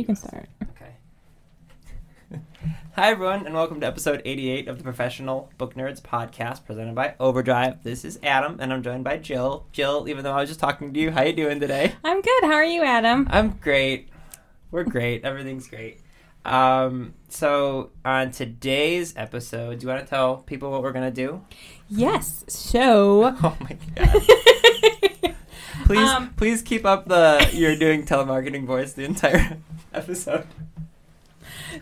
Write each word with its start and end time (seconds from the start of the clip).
You 0.00 0.06
can 0.06 0.16
start. 0.16 0.48
Okay. 0.62 0.92
Hi, 2.96 3.10
everyone, 3.10 3.44
and 3.44 3.54
welcome 3.54 3.80
to 3.82 3.86
episode 3.86 4.22
88 4.24 4.66
of 4.66 4.78
the 4.78 4.82
Professional 4.82 5.50
Book 5.58 5.74
Nerds 5.74 6.00
podcast 6.00 6.64
presented 6.64 6.94
by 6.94 7.16
Overdrive. 7.20 7.82
This 7.84 8.02
is 8.06 8.18
Adam, 8.22 8.56
and 8.60 8.72
I'm 8.72 8.82
joined 8.82 9.04
by 9.04 9.18
Jill. 9.18 9.66
Jill, 9.72 10.06
even 10.08 10.24
though 10.24 10.32
I 10.32 10.40
was 10.40 10.48
just 10.48 10.58
talking 10.58 10.94
to 10.94 10.98
you, 10.98 11.10
how 11.10 11.20
you 11.20 11.34
doing 11.34 11.60
today? 11.60 11.92
I'm 12.02 12.22
good. 12.22 12.44
How 12.44 12.54
are 12.54 12.64
you, 12.64 12.82
Adam? 12.82 13.28
I'm 13.30 13.50
great. 13.60 14.08
We're 14.70 14.84
great. 14.84 15.22
Everything's 15.22 15.68
great. 15.68 16.00
Um, 16.46 17.12
so 17.28 17.90
on 18.02 18.30
today's 18.30 19.12
episode, 19.18 19.80
do 19.80 19.84
you 19.86 19.92
want 19.92 20.02
to 20.02 20.08
tell 20.08 20.38
people 20.38 20.70
what 20.70 20.80
we're 20.82 20.92
gonna 20.92 21.10
do? 21.10 21.44
Yes. 21.90 22.46
So. 22.48 23.36
Oh 23.44 23.56
my 23.60 23.76
god! 23.96 24.22
Please, 25.86 26.08
Um, 26.08 26.30
please 26.34 26.62
keep 26.62 26.84
up 26.86 27.08
the 27.08 27.50
you're 27.52 27.74
doing 27.76 28.04
telemarketing 28.06 28.64
voice 28.64 28.92
the 28.92 29.02
entire 29.04 29.56
episode. 29.92 30.46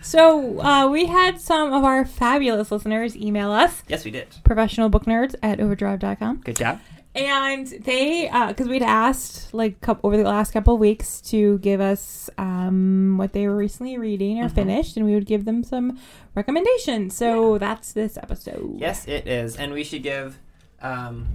So 0.03 0.61
uh, 0.61 0.89
we 0.89 1.07
had 1.07 1.41
some 1.41 1.73
of 1.73 1.85
our 1.85 2.05
fabulous 2.05 2.71
listeners 2.71 3.17
email 3.17 3.51
us, 3.51 3.83
Yes, 3.89 4.05
we 4.05 4.11
did. 4.11 4.29
Professional 4.45 4.89
book 4.89 5.05
nerds 5.05 5.35
at 5.43 5.61
overdrive.com. 5.61 6.41
Good 6.45 6.57
job. 6.57 6.81
And 7.15 7.67
they, 7.67 8.31
because 8.49 8.69
we'd 8.69 8.83
asked 8.83 9.53
like 9.53 9.81
coup 9.81 9.99
over 10.05 10.17
the 10.17 10.23
last 10.23 10.53
couple 10.53 10.75
of 10.75 10.81
weeks 10.81 11.21
to 11.23 11.59
give 11.59 11.81
us 11.81 12.31
um, 12.39 13.17
what 13.19 13.33
they 13.33 13.49
were 13.49 13.57
recently 13.57 13.99
reading 13.99 14.39
or 14.41 14.49
Mhm. 14.49 14.55
finished, 14.55 14.97
and 14.97 15.05
we 15.07 15.15
would 15.15 15.27
give 15.27 15.45
them 15.45 15.65
some 15.65 15.99
recommendations. 16.37 17.17
So 17.17 17.59
that's 17.59 17.93
this 17.93 18.17
episode. 18.19 18.77
Yes, 18.79 19.09
it 19.09 19.27
is, 19.27 19.57
and 19.57 19.73
we 19.73 19.83
should 19.85 20.03
give 20.05 20.39
um, 20.81 21.27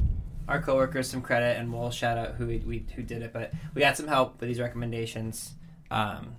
our 0.47 0.61
coworkers 0.61 1.09
some 1.09 1.21
credit, 1.21 1.57
and 1.57 1.73
we'll 1.73 1.91
shout 1.91 2.17
out 2.17 2.35
who 2.35 2.47
we, 2.47 2.57
we 2.59 2.85
who 2.95 3.01
did 3.01 3.21
it. 3.21 3.33
But 3.33 3.51
we 3.73 3.81
got 3.81 3.97
some 3.97 4.07
help 4.07 4.39
with 4.39 4.47
these 4.47 4.59
recommendations. 4.61 5.53
Um, 5.91 6.35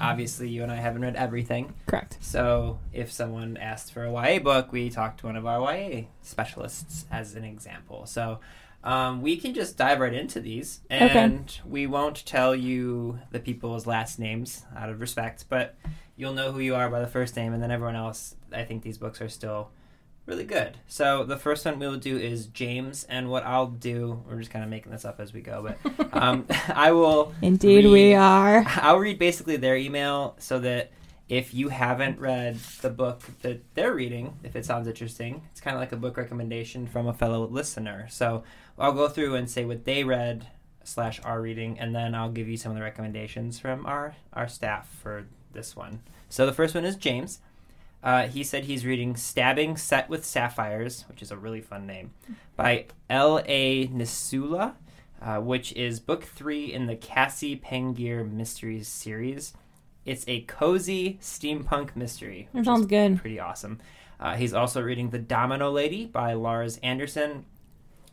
obviously, 0.00 0.48
you 0.48 0.62
and 0.62 0.70
I 0.72 0.76
haven't 0.76 1.02
read 1.02 1.16
everything, 1.16 1.74
Correct. 1.86 2.18
so 2.20 2.78
if 2.92 3.12
someone 3.12 3.56
asked 3.56 3.92
for 3.92 4.04
a 4.04 4.12
YA 4.12 4.38
book, 4.38 4.72
we 4.72 4.90
talked 4.90 5.20
to 5.20 5.26
one 5.26 5.36
of 5.36 5.46
our 5.46 5.60
YA 5.74 6.02
specialists 6.22 7.06
as 7.10 7.34
an 7.34 7.44
example. 7.44 8.06
So. 8.06 8.40
Um, 8.84 9.20
we 9.20 9.36
can 9.36 9.52
just 9.52 9.76
dive 9.76 9.98
right 9.98 10.14
into 10.14 10.38
these, 10.38 10.78
and 10.88 11.58
we 11.66 11.88
won't 11.88 12.24
tell 12.24 12.54
you 12.54 13.18
the 13.32 13.40
people's 13.40 13.84
last 13.84 14.20
names 14.20 14.64
out 14.76 14.90
of 14.90 15.00
respect, 15.00 15.46
but 15.48 15.74
you'll 16.14 16.34
know 16.34 16.52
who 16.52 16.60
you 16.60 16.76
are 16.76 16.88
by 16.88 17.00
the 17.00 17.08
first 17.08 17.34
name, 17.34 17.52
and 17.52 17.60
then 17.60 17.72
everyone 17.72 17.96
else. 17.96 18.36
I 18.52 18.62
think 18.62 18.84
these 18.84 18.96
books 18.96 19.20
are 19.20 19.28
still 19.28 19.70
really 20.26 20.44
good. 20.44 20.76
So 20.88 21.24
the 21.24 21.36
first 21.36 21.64
one 21.64 21.78
we'll 21.78 21.96
do 21.96 22.18
is 22.18 22.46
James, 22.46 23.04
and 23.04 23.30
what 23.30 23.44
I'll 23.44 23.68
do, 23.68 24.22
we're 24.28 24.38
just 24.38 24.50
kind 24.50 24.64
of 24.64 24.70
making 24.70 24.92
this 24.92 25.04
up 25.04 25.20
as 25.20 25.32
we 25.32 25.40
go, 25.40 25.74
but 25.82 26.12
um, 26.12 26.46
I 26.68 26.92
will. 26.92 27.32
Indeed, 27.40 27.86
we 27.86 28.14
are. 28.14 28.64
I'll 28.76 28.98
read 28.98 29.18
basically 29.18 29.56
their 29.56 29.76
email 29.76 30.36
so 30.38 30.58
that 30.60 30.90
if 31.28 31.54
you 31.54 31.70
haven't 31.70 32.20
read 32.20 32.56
the 32.82 32.90
book 32.90 33.22
that 33.42 33.62
they're 33.74 33.94
reading, 33.94 34.36
if 34.44 34.54
it 34.54 34.64
sounds 34.64 34.86
interesting, 34.86 35.42
it's 35.50 35.60
kind 35.60 35.74
of 35.74 35.80
like 35.80 35.92
a 35.92 35.96
book 35.96 36.16
recommendation 36.16 36.86
from 36.86 37.08
a 37.08 37.12
fellow 37.12 37.46
listener. 37.46 38.06
So 38.10 38.44
I'll 38.78 38.92
go 38.92 39.08
through 39.08 39.34
and 39.34 39.50
say 39.50 39.64
what 39.64 39.84
they 39.84 40.04
read 40.04 40.48
slash 40.84 41.20
our 41.24 41.40
reading, 41.40 41.78
and 41.80 41.94
then 41.94 42.14
I'll 42.14 42.30
give 42.30 42.48
you 42.48 42.56
some 42.56 42.70
of 42.70 42.76
the 42.76 42.82
recommendations 42.82 43.58
from 43.58 43.86
our 43.86 44.14
our 44.32 44.48
staff 44.48 44.88
for 45.02 45.26
this 45.52 45.74
one. 45.74 46.00
So 46.28 46.46
the 46.46 46.52
first 46.52 46.74
one 46.74 46.84
is 46.84 46.96
James. 46.96 47.40
Uh, 48.06 48.28
he 48.28 48.44
said 48.44 48.62
he's 48.62 48.86
reading 48.86 49.16
Stabbing 49.16 49.76
Set 49.76 50.08
with 50.08 50.24
Sapphires, 50.24 51.04
which 51.08 51.22
is 51.22 51.32
a 51.32 51.36
really 51.36 51.60
fun 51.60 51.88
name, 51.88 52.12
by 52.54 52.86
L.A. 53.10 53.88
Nisula, 53.88 54.74
uh, 55.20 55.38
which 55.38 55.72
is 55.72 55.98
book 55.98 56.22
three 56.22 56.72
in 56.72 56.86
the 56.86 56.94
Cassie 56.94 57.56
Pengier 57.56 58.22
Mysteries 58.22 58.86
series. 58.86 59.54
It's 60.04 60.24
a 60.28 60.42
cozy 60.42 61.18
steampunk 61.20 61.96
mystery. 61.96 62.48
That 62.52 62.60
which 62.60 62.66
sounds 62.66 62.86
good. 62.86 63.18
Pretty 63.18 63.40
awesome. 63.40 63.80
Uh, 64.20 64.36
he's 64.36 64.54
also 64.54 64.80
reading 64.80 65.10
The 65.10 65.18
Domino 65.18 65.72
Lady 65.72 66.06
by 66.06 66.34
Lars 66.34 66.76
Anderson. 66.84 67.44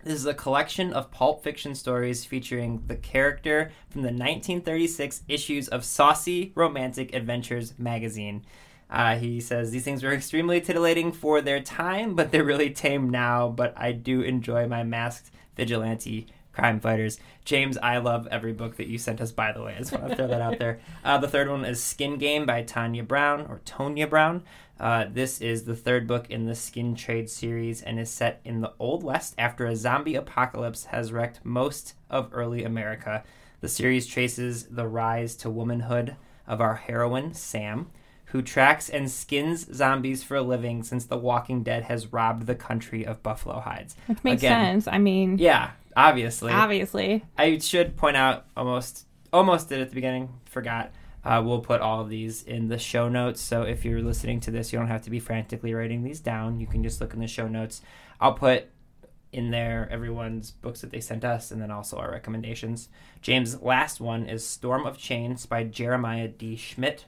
This 0.03 0.15
is 0.15 0.25
a 0.25 0.33
collection 0.33 0.91
of 0.91 1.11
pulp 1.11 1.43
fiction 1.43 1.75
stories 1.75 2.25
featuring 2.25 2.81
the 2.87 2.95
character 2.95 3.71
from 3.91 4.01
the 4.01 4.07
1936 4.07 5.21
issues 5.27 5.67
of 5.67 5.85
Saucy 5.85 6.51
Romantic 6.55 7.13
Adventures 7.13 7.75
magazine. 7.77 8.43
Uh, 8.93 9.15
he 9.15 9.39
says 9.39 9.71
these 9.71 9.83
things 9.83 10.03
were 10.03 10.13
extremely 10.13 10.61
titillating 10.61 11.11
for 11.11 11.41
their 11.41 11.59
time, 11.59 12.13
but 12.13 12.31
they're 12.31 12.43
really 12.43 12.69
tame 12.69 13.09
now. 13.09 13.49
But 13.49 13.73
I 13.75 13.91
do 13.91 14.21
enjoy 14.21 14.67
my 14.67 14.83
masked 14.83 15.31
vigilante 15.57 16.27
crime 16.53 16.79
fighters. 16.79 17.19
James, 17.43 17.75
I 17.79 17.97
love 17.97 18.27
every 18.29 18.53
book 18.53 18.77
that 18.77 18.85
you 18.85 18.99
sent 18.99 19.19
us, 19.19 19.31
by 19.31 19.51
the 19.51 19.63
way. 19.63 19.73
I 19.75 19.79
just 19.79 19.91
want 19.91 20.09
to 20.09 20.15
throw 20.15 20.27
that 20.27 20.41
out 20.41 20.59
there. 20.59 20.79
Uh, 21.03 21.17
the 21.17 21.27
third 21.27 21.49
one 21.49 21.65
is 21.65 21.83
Skin 21.83 22.17
Game 22.17 22.45
by 22.45 22.61
Tanya 22.61 23.03
Brown, 23.03 23.41
or 23.41 23.59
Tonya 23.65 24.09
Brown. 24.09 24.41
Uh, 24.79 25.05
this 25.11 25.41
is 25.41 25.65
the 25.65 25.75
third 25.75 26.07
book 26.07 26.29
in 26.29 26.45
the 26.45 26.55
Skin 26.55 26.95
Trade 26.95 27.29
series 27.29 27.81
and 27.81 27.99
is 27.99 28.09
set 28.09 28.39
in 28.45 28.61
the 28.61 28.71
Old 28.79 29.03
West 29.03 29.35
after 29.37 29.65
a 29.65 29.75
zombie 29.75 30.15
apocalypse 30.15 30.85
has 30.85 31.11
wrecked 31.11 31.43
most 31.43 31.95
of 32.09 32.29
early 32.31 32.63
America. 32.63 33.21
The 33.59 33.67
series 33.67 34.07
traces 34.07 34.63
the 34.67 34.87
rise 34.87 35.35
to 35.37 35.49
womanhood 35.49 36.15
of 36.47 36.61
our 36.61 36.75
heroine, 36.75 37.33
Sam, 37.33 37.89
who 38.33 38.41
tracks 38.41 38.89
and 38.89 39.09
skins 39.11 39.67
zombies 39.73 40.23
for 40.23 40.35
a 40.35 40.41
living 40.41 40.81
since 40.81 41.05
The 41.05 41.17
Walking 41.17 41.61
Dead 41.61 41.83
has 41.83 42.11
robbed 42.11 42.47
the 42.47 42.55
country 42.55 43.05
of 43.05 43.21
buffalo 43.21 43.59
hides. 43.59 43.95
Which 44.07 44.23
makes 44.23 44.41
Again. 44.41 44.81
sense. 44.81 44.87
I 44.93 44.97
mean, 44.97 45.37
Yeah, 45.37 45.69
obviously. 45.95 46.51
obviously. 46.51 47.23
I 47.37 47.59
should 47.59 47.95
point 47.95 48.17
out 48.17 48.45
almost 48.57 49.05
almost 49.31 49.69
did 49.69 49.81
at 49.81 49.89
the 49.89 49.95
beginning, 49.95 50.29
forgot. 50.45 50.91
Uh, 51.23 51.41
we'll 51.45 51.61
put 51.61 51.79
all 51.79 52.01
of 52.01 52.09
these 52.09 52.41
in 52.43 52.69
the 52.69 52.77
show 52.79 53.07
notes. 53.07 53.39
So 53.39 53.61
if 53.61 53.85
you're 53.85 54.01
listening 54.01 54.39
to 54.41 54.51
this, 54.51 54.73
you 54.73 54.79
don't 54.79 54.87
have 54.89 55.03
to 55.03 55.09
be 55.11 55.19
frantically 55.19 55.73
writing 55.75 56.03
these 56.03 56.19
down. 56.19 56.59
You 56.59 56.65
can 56.67 56.81
just 56.83 56.99
look 56.99 57.13
in 57.13 57.19
the 57.19 57.27
show 57.27 57.47
notes. 57.47 57.81
I'll 58.19 58.33
put 58.33 58.65
in 59.31 59.51
there 59.51 59.87
everyone's 59.91 60.49
books 60.51 60.81
that 60.81 60.89
they 60.91 60.99
sent 60.99 61.23
us 61.23 61.51
and 61.51 61.61
then 61.61 61.69
also 61.71 61.97
our 61.97 62.09
recommendations. 62.11 62.89
James' 63.21 63.61
last 63.61 64.01
one 64.01 64.25
is 64.27 64.43
Storm 64.45 64.85
of 64.87 64.97
Chains 64.97 65.45
by 65.45 65.63
Jeremiah 65.63 66.27
D. 66.27 66.55
Schmidt. 66.55 67.05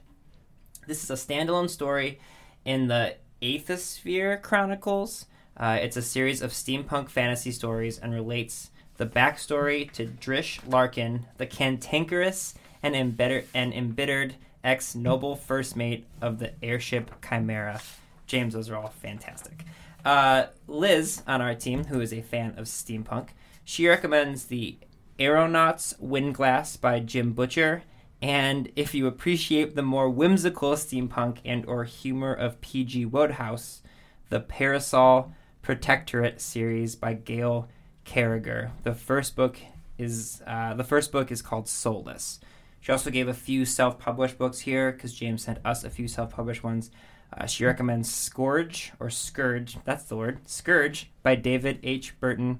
This 0.86 1.02
is 1.02 1.10
a 1.10 1.14
standalone 1.14 1.68
story 1.68 2.20
in 2.64 2.86
the 2.86 3.16
Aethosphere 3.42 4.40
Chronicles. 4.40 5.26
Uh, 5.56 5.78
it's 5.80 5.96
a 5.96 6.02
series 6.02 6.40
of 6.40 6.52
steampunk 6.52 7.10
fantasy 7.10 7.50
stories 7.50 7.98
and 7.98 8.14
relates 8.14 8.70
the 8.96 9.06
backstory 9.06 9.90
to 9.92 10.06
Drish 10.06 10.60
Larkin, 10.64 11.26
the 11.38 11.46
cantankerous 11.46 12.54
and 12.84 12.94
embittered, 12.94 13.46
and 13.52 13.74
embittered 13.74 14.36
ex 14.62 14.94
noble 14.94 15.34
first 15.34 15.74
mate 15.74 16.06
of 16.20 16.38
the 16.38 16.52
airship 16.62 17.10
Chimera. 17.28 17.80
James, 18.28 18.54
those 18.54 18.70
are 18.70 18.76
all 18.76 18.94
fantastic. 19.02 19.64
Uh, 20.04 20.46
Liz 20.68 21.22
on 21.26 21.40
our 21.40 21.56
team, 21.56 21.86
who 21.86 22.00
is 22.00 22.12
a 22.12 22.22
fan 22.22 22.54
of 22.56 22.66
steampunk, 22.66 23.30
she 23.64 23.88
recommends 23.88 24.44
the 24.44 24.76
Aeronauts 25.18 25.94
Windlass 25.98 26.76
by 26.80 27.00
Jim 27.00 27.32
Butcher. 27.32 27.82
And 28.26 28.72
if 28.74 28.92
you 28.92 29.06
appreciate 29.06 29.76
the 29.76 29.82
more 29.82 30.10
whimsical 30.10 30.72
steampunk 30.72 31.38
and 31.44 31.64
or 31.66 31.84
humor 31.84 32.34
of 32.34 32.60
P.G. 32.60 33.06
Wodehouse, 33.06 33.82
the 34.30 34.40
Parasol 34.40 35.32
Protectorate 35.62 36.40
series 36.40 36.96
by 36.96 37.14
Gail 37.14 37.68
Carriger. 38.04 38.72
The 38.82 38.94
first 38.94 39.36
book 39.36 39.60
is 39.96 40.42
uh, 40.44 40.74
the 40.74 40.82
first 40.82 41.12
book 41.12 41.30
is 41.30 41.40
called 41.40 41.68
Soulless. 41.68 42.40
She 42.80 42.90
also 42.90 43.10
gave 43.10 43.28
a 43.28 43.32
few 43.32 43.64
self-published 43.64 44.38
books 44.38 44.58
here 44.58 44.90
because 44.90 45.14
James 45.14 45.44
sent 45.44 45.58
us 45.64 45.84
a 45.84 45.90
few 45.90 46.08
self-published 46.08 46.64
ones. 46.64 46.90
Uh, 47.32 47.46
she 47.46 47.64
recommends 47.64 48.12
Scourge 48.12 48.90
or 48.98 49.08
Scourge, 49.08 49.78
that's 49.84 50.06
the 50.06 50.16
word, 50.16 50.40
Scourge 50.48 51.12
by 51.22 51.36
David 51.36 51.78
H. 51.84 52.18
Burton. 52.18 52.58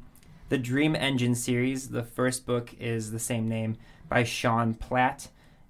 The 0.49 0.59
Dream 0.59 0.95
Engine 0.95 1.35
series, 1.35 1.89
the 1.89 2.05
first 2.05 2.47
book 2.47 2.73
is 2.79 3.11
the 3.11 3.19
same 3.19 3.49
name 3.49 3.79
by 4.09 4.23
Sean 4.23 4.75
Platt 4.75 5.27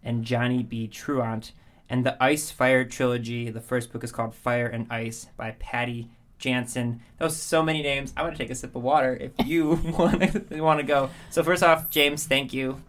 and 0.07 0.25
Johnny 0.25 0.63
B. 0.63 0.87
Truant. 0.89 1.53
And 1.91 2.05
the 2.07 2.21
Ice 2.23 2.51
Fire 2.51 2.85
trilogy, 2.85 3.51
the 3.51 3.61
first 3.61 3.93
book 3.93 4.03
is 4.03 4.11
called 4.11 4.35
Fire 4.35 4.67
and 4.67 4.87
Ice 4.91 5.27
by 5.37 5.51
Patty 5.59 6.09
Jansen. 6.39 7.01
Was 7.21 7.37
so 7.37 7.63
many 7.63 7.83
names. 7.83 8.13
I 8.17 8.23
want 8.23 8.35
to 8.37 8.43
take 8.43 8.51
a 8.51 8.55
sip 8.55 8.75
of 8.75 8.83
water 8.83 9.17
if 9.21 9.33
you 9.47 9.75
want 9.99 10.21
to 10.51 10.61
want 10.63 10.81
to 10.81 10.87
go. 10.87 11.11
So 11.31 11.43
first 11.45 11.63
off, 11.63 11.91
James, 11.91 12.25
thank 12.27 12.53
you, 12.53 12.81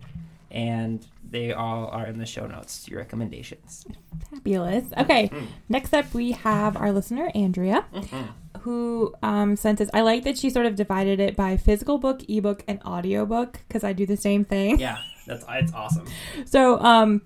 and 0.49 1.05
they 1.29 1.51
all 1.53 1.87
are 1.87 2.05
in 2.07 2.17
the 2.19 2.25
show 2.25 2.47
notes. 2.47 2.87
Your 2.87 2.99
recommendations. 2.99 3.85
Fabulous. 4.31 4.85
Okay, 4.97 5.27
Mm. 5.29 5.47
next 5.69 5.93
up 5.93 6.13
we 6.13 6.31
have 6.31 6.75
our 6.77 6.91
listener, 6.91 7.29
Andrea, 7.35 7.85
Mhm. 7.93 8.27
who 8.61 9.13
um, 9.21 9.55
sent 9.57 9.79
us. 9.81 9.89
I 9.93 10.01
like 10.01 10.23
that 10.23 10.37
she 10.37 10.49
sort 10.49 10.65
of 10.65 10.75
divided 10.75 11.19
it 11.19 11.35
by 11.35 11.57
physical 11.57 11.97
book, 11.99 12.21
ebook, 12.29 12.63
and 12.67 12.81
audiobook 12.83 13.59
because 13.67 13.83
I 13.83 13.93
do 13.93 14.05
the 14.05 14.17
same 14.17 14.43
thing. 14.45 14.79
Yeah, 14.79 14.97
that's 15.27 15.45
it's 15.49 15.73
awesome. 15.73 16.07
So, 16.45 16.79
um, 16.79 17.21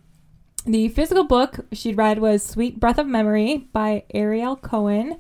the 0.65 0.89
physical 0.89 1.23
book 1.23 1.59
she'd 1.71 1.97
read 1.97 2.19
was 2.19 2.43
Sweet 2.43 2.79
Breath 2.79 2.97
of 2.99 3.07
Memory 3.07 3.67
by 3.73 4.03
Ariel 4.13 4.55
Cohen. 4.55 5.17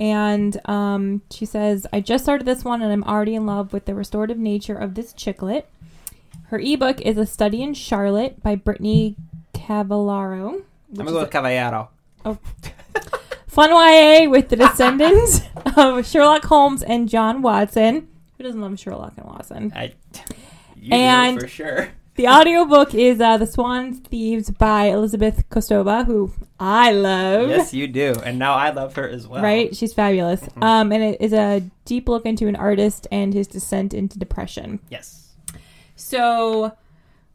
And 0.00 0.60
um, 0.68 1.22
she 1.32 1.44
says, 1.44 1.84
I 1.92 2.00
just 2.00 2.22
started 2.24 2.46
this 2.46 2.62
one 2.64 2.82
and 2.82 2.92
I'm 2.92 3.02
already 3.02 3.34
in 3.34 3.46
love 3.46 3.72
with 3.72 3.86
the 3.86 3.94
restorative 3.96 4.38
nature 4.38 4.76
of 4.76 4.94
this 4.94 5.12
chick 5.12 5.42
lit. 5.42 5.68
Her 6.50 6.60
ebook 6.60 7.00
is 7.00 7.18
A 7.18 7.26
Study 7.26 7.62
in 7.62 7.74
Charlotte 7.74 8.40
by 8.40 8.54
Brittany 8.54 9.16
Cavallaro. 9.52 10.48
I'm 10.50 10.64
which 10.90 10.98
gonna 10.98 11.10
is 11.10 11.12
go 11.14 11.18
a 11.18 11.22
with 11.22 11.30
Caballero. 11.32 11.90
fun 13.48 13.70
YA 13.70 14.30
with 14.30 14.48
the 14.48 14.56
descendants 14.56 15.40
of 15.76 16.06
Sherlock 16.06 16.44
Holmes 16.44 16.82
and 16.82 17.08
John 17.08 17.42
Watson. 17.42 18.08
Who 18.36 18.44
doesn't 18.44 18.60
love 18.60 18.78
Sherlock 18.78 19.14
and 19.16 19.26
Watson? 19.26 19.72
I, 19.74 19.94
you 20.76 20.92
And- 20.94 21.38
do 21.38 21.46
for 21.46 21.48
sure. 21.50 21.88
The 22.18 22.26
audiobook 22.26 22.94
is 22.96 23.20
uh, 23.20 23.36
The 23.36 23.46
Swan 23.46 23.94
Thieves 23.94 24.50
by 24.50 24.86
Elizabeth 24.86 25.48
Kostova, 25.50 26.04
who 26.04 26.32
I 26.58 26.90
love. 26.90 27.48
Yes, 27.48 27.72
you 27.72 27.86
do, 27.86 28.12
and 28.24 28.40
now 28.40 28.54
I 28.54 28.70
love 28.70 28.96
her 28.96 29.08
as 29.08 29.28
well. 29.28 29.40
Right? 29.40 29.74
She's 29.76 29.92
fabulous. 29.94 30.40
Mhm. 30.40 30.64
Um, 30.64 30.90
and 30.90 31.00
it 31.04 31.20
is 31.20 31.32
a 31.32 31.62
deep 31.84 32.08
look 32.08 32.26
into 32.26 32.48
an 32.48 32.56
artist 32.56 33.06
and 33.12 33.32
his 33.32 33.46
descent 33.46 33.94
into 33.94 34.18
depression. 34.18 34.80
Yes. 34.90 35.28
So, 35.94 36.76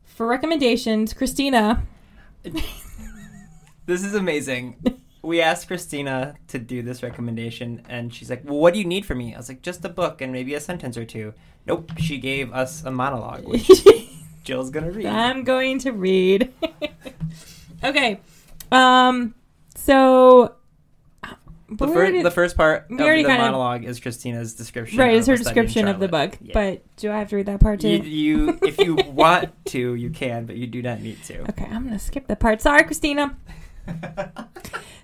for 0.03 0.27
recommendations, 0.27 1.13
Christina. 1.13 1.83
This 3.86 4.03
is 4.06 4.15
amazing. 4.15 4.77
We 5.21 5.41
asked 5.41 5.68
Christina 5.68 6.36
to 6.47 6.57
do 6.59 6.81
this 6.81 7.03
recommendation, 7.03 7.81
and 7.89 8.13
she's 8.13 8.29
like, 8.29 8.44
"Well, 8.45 8.57
what 8.59 8.74
do 8.74 8.79
you 8.79 8.86
need 8.86 9.06
from 9.06 9.18
me?" 9.18 9.33
I 9.33 9.38
was 9.38 9.50
like, 9.50 9.62
"Just 9.62 9.83
a 9.83 9.89
book 9.89 10.21
and 10.21 10.31
maybe 10.31 10.53
a 10.53 10.62
sentence 10.62 10.95
or 10.97 11.03
two. 11.03 11.33
Nope. 11.68 11.91
She 11.97 12.18
gave 12.18 12.53
us 12.53 12.86
a 12.86 12.91
monologue, 12.91 13.45
which 13.45 13.69
Jill's 14.43 14.69
gonna 14.69 14.91
read. 14.91 15.05
I'm 15.05 15.43
going 15.43 15.79
to 15.79 15.91
read. 15.91 16.51
okay. 17.83 18.19
Um. 18.71 19.35
So. 19.75 20.55
the, 21.69 21.87
fir- 21.87 22.21
the 22.23 22.31
first 22.31 22.55
part 22.55 22.83
of 22.91 22.97
the 22.97 23.23
monologue 23.23 23.83
is 23.83 23.99
Christina's 23.99 24.53
description. 24.53 24.99
right, 24.99 25.13
of 25.13 25.17
it's 25.19 25.27
her 25.27 25.33
a 25.33 25.37
study 25.37 25.59
in 25.59 25.65
description 25.65 25.87
of 25.87 25.99
the 25.99 26.07
book. 26.07 26.37
Yeah. 26.41 26.53
But 26.53 26.95
do 26.97 27.11
I 27.11 27.17
have 27.19 27.29
to 27.29 27.35
read 27.37 27.45
that 27.47 27.59
part 27.59 27.79
too? 27.81 27.89
you, 27.89 28.03
you, 28.03 28.59
if 28.61 28.77
you 28.77 28.95
want 29.07 29.51
to, 29.67 29.95
you 29.95 30.09
can, 30.09 30.45
but 30.45 30.55
you 30.55 30.67
do 30.67 30.81
not 30.81 31.01
need 31.01 31.23
to. 31.23 31.41
okay, 31.49 31.65
I'm 31.65 31.85
gonna 31.85 31.99
skip 31.99 32.27
that 32.27 32.39
part. 32.39 32.61
Sorry, 32.61 32.83
Christina. 32.83 33.35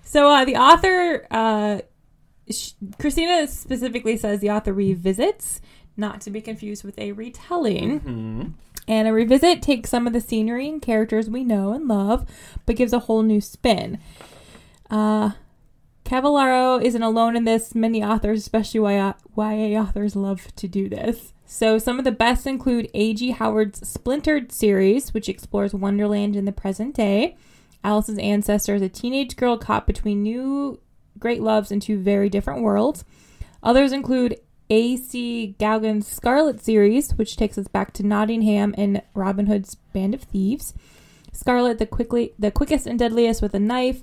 So 0.02 0.28
uh, 0.28 0.44
the 0.44 0.56
author, 0.56 1.24
uh, 1.30 1.82
sh- 2.50 2.72
Christina 2.98 3.46
specifically 3.46 4.16
says 4.16 4.40
the 4.40 4.50
author 4.50 4.72
revisits, 4.74 5.60
not 5.96 6.20
to 6.22 6.30
be 6.30 6.40
confused 6.40 6.82
with 6.82 6.98
a 6.98 7.12
retelling. 7.12 8.00
hmm 8.00 8.42
And 8.90 9.06
a 9.06 9.12
revisit 9.12 9.62
takes 9.62 9.88
some 9.88 10.08
of 10.08 10.12
the 10.12 10.20
scenery 10.20 10.68
and 10.68 10.82
characters 10.82 11.30
we 11.30 11.44
know 11.44 11.72
and 11.72 11.86
love, 11.86 12.28
but 12.66 12.74
gives 12.74 12.92
a 12.92 12.98
whole 12.98 13.22
new 13.22 13.40
spin. 13.40 14.00
Uh, 14.90 15.30
Cavallaro 16.04 16.82
isn't 16.82 17.00
alone 17.00 17.36
in 17.36 17.44
this. 17.44 17.72
Many 17.72 18.02
authors, 18.02 18.40
especially 18.40 18.80
YA, 18.80 19.12
authors, 19.36 20.16
love 20.16 20.52
to 20.56 20.66
do 20.66 20.88
this. 20.88 21.32
So 21.46 21.78
some 21.78 22.00
of 22.00 22.04
the 22.04 22.10
best 22.10 22.48
include 22.48 22.90
A.G. 22.92 23.30
Howard's 23.30 23.88
Splintered 23.88 24.50
series, 24.50 25.14
which 25.14 25.28
explores 25.28 25.72
Wonderland 25.72 26.34
in 26.34 26.44
the 26.44 26.50
present 26.50 26.96
day. 26.96 27.36
Alice's 27.84 28.18
ancestor 28.18 28.74
is 28.74 28.82
a 28.82 28.88
teenage 28.88 29.36
girl 29.36 29.56
caught 29.56 29.86
between 29.86 30.24
new 30.24 30.80
great 31.16 31.40
loves 31.40 31.70
in 31.70 31.78
two 31.78 31.96
very 31.96 32.28
different 32.28 32.62
worlds. 32.62 33.04
Others 33.62 33.92
include 33.92 34.40
A.C. 34.70 35.56
Gaughen's 35.58 36.06
Scarlet 36.06 36.60
series, 36.62 37.12
which 37.12 37.36
takes 37.36 37.58
us 37.58 37.68
back 37.68 37.92
to 37.94 38.06
Nottingham 38.06 38.74
and 38.78 39.02
Robin 39.14 39.46
Hood's 39.46 39.74
Band 39.74 40.14
of 40.14 40.22
Thieves. 40.22 40.74
Scarlet, 41.32 41.78
the 41.78 41.86
quickly 41.86 42.32
the 42.38 42.50
quickest 42.50 42.86
and 42.86 42.98
deadliest 42.98 43.42
with 43.42 43.54
a 43.54 43.58
knife, 43.58 44.02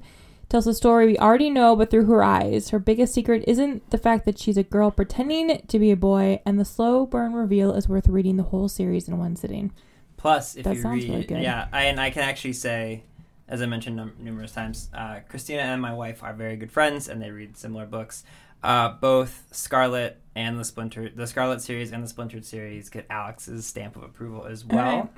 tells 0.50 0.68
a 0.68 0.74
story 0.74 1.06
we 1.08 1.18
already 1.18 1.50
know 1.50 1.76
but 1.76 1.90
through 1.90 2.06
her 2.06 2.24
eyes. 2.24 2.70
Her 2.70 2.80
biggest 2.80 3.14
secret 3.14 3.44
isn't 3.48 3.90
the 3.92 3.98
fact 3.98 4.26
that 4.26 4.40
she's 4.40 4.58
a 4.58 4.64
girl 4.64 4.92
pretending 4.92 5.62
to 5.68 5.80
be 5.80 5.92
a 5.92 5.96
boy, 5.98 6.42
and 6.46 6.60
the 6.60 6.66
slow 6.66 7.06
burn 7.06 7.34
reveal 7.34 7.74
is 7.74 7.88
worth 7.90 8.08
reading 8.08 8.38
the 8.38 8.44
whole 8.44 8.68
series 8.70 9.08
in 9.08 9.18
one 9.18 9.36
sitting. 9.36 9.72
Plus, 10.18 10.56
if 10.56 10.64
That 10.64 10.76
you 10.76 10.82
sounds 10.82 11.04
read, 11.04 11.10
really 11.12 11.24
good. 11.26 11.42
yeah, 11.44 11.68
I, 11.72 11.84
and 11.84 12.00
I 12.00 12.10
can 12.10 12.24
actually 12.24 12.54
say, 12.54 13.04
as 13.48 13.62
I 13.62 13.66
mentioned 13.68 13.98
num- 13.98 14.16
numerous 14.20 14.52
times, 14.52 14.90
uh, 14.94 15.20
Christina 15.30 15.62
and 15.62 15.82
my 15.82 15.94
wife 15.94 16.24
are 16.24 16.34
very 16.34 16.56
good 16.56 16.72
friends, 16.72 17.08
and 17.08 17.22
they 17.22 17.30
read 17.32 17.56
similar 17.58 17.86
books. 17.86 18.24
Uh, 18.64 18.90
both 18.90 19.46
Scarlet 19.52 20.20
and 20.36 20.60
the 20.60 20.64
Splinter, 20.66 21.10
the 21.10 21.28
Scarlet 21.28 21.62
series 21.62 21.92
and 21.92 22.04
the 22.04 22.08
Splintered 22.08 22.46
series, 22.46 22.90
get 22.90 23.06
Alex's 23.10 23.66
stamp 23.66 23.96
of 23.96 24.04
approval 24.04 24.46
as 24.46 24.66
well. 24.66 25.10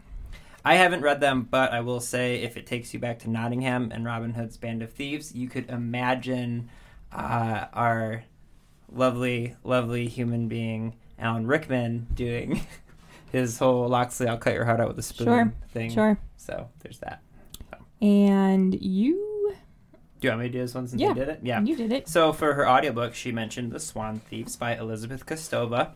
I 0.66 0.76
haven't 0.76 1.02
read 1.02 1.22
them, 1.22 1.48
but 1.50 1.72
I 1.72 1.80
will 1.80 2.02
say, 2.02 2.42
if 2.42 2.58
it 2.58 2.68
takes 2.68 2.94
you 2.94 3.00
back 3.00 3.20
to 3.20 3.30
Nottingham 3.30 3.92
and 3.94 4.04
Robin 4.06 4.34
Hood's 4.34 4.58
Band 4.58 4.82
of 4.84 4.92
Thieves, 4.92 5.34
you 5.34 5.48
could 5.48 5.70
imagine 5.70 6.70
uh, 7.14 7.66
our 7.74 8.24
lovely, 8.92 9.56
lovely 9.64 10.08
human 10.08 10.48
being 10.48 10.96
Alan 11.18 11.48
Rickman 11.48 12.08
doing 12.14 12.62
his 13.32 13.58
whole 13.58 13.88
Loxley, 13.88 14.28
I'll 14.28 14.38
cut 14.38 14.54
your 14.54 14.66
heart 14.66 14.80
out 14.82 14.90
with 14.90 15.00
a 15.00 15.04
spoon 15.04 15.28
Sure, 15.28 15.54
thing. 15.72 15.92
Sure. 15.92 16.20
So 16.38 16.70
there's 16.80 17.00
that. 17.00 17.22
And 18.02 18.80
you, 18.82 19.39
Do 20.20 20.28
you 20.28 20.32
want 20.32 20.42
me 20.42 20.48
to 20.48 20.52
do 20.54 20.60
this 20.60 20.74
one 20.76 20.88
since 20.88 21.02
Yeah. 21.02 21.10
you 21.10 21.14
did 21.16 21.30
it? 21.30 21.40
Yeah. 21.44 21.62
you 21.62 21.76
did 21.76 21.92
it. 21.94 22.08
So 22.10 22.34
for 22.34 22.54
her 22.54 22.68
audiobook, 22.68 23.14
she 23.14 23.32
mentioned 23.32 23.72
The 23.72 23.80
Swan 23.80 24.20
Thieves 24.30 24.56
by 24.56 24.76
Elizabeth 24.76 25.26
Kostova. 25.26 25.92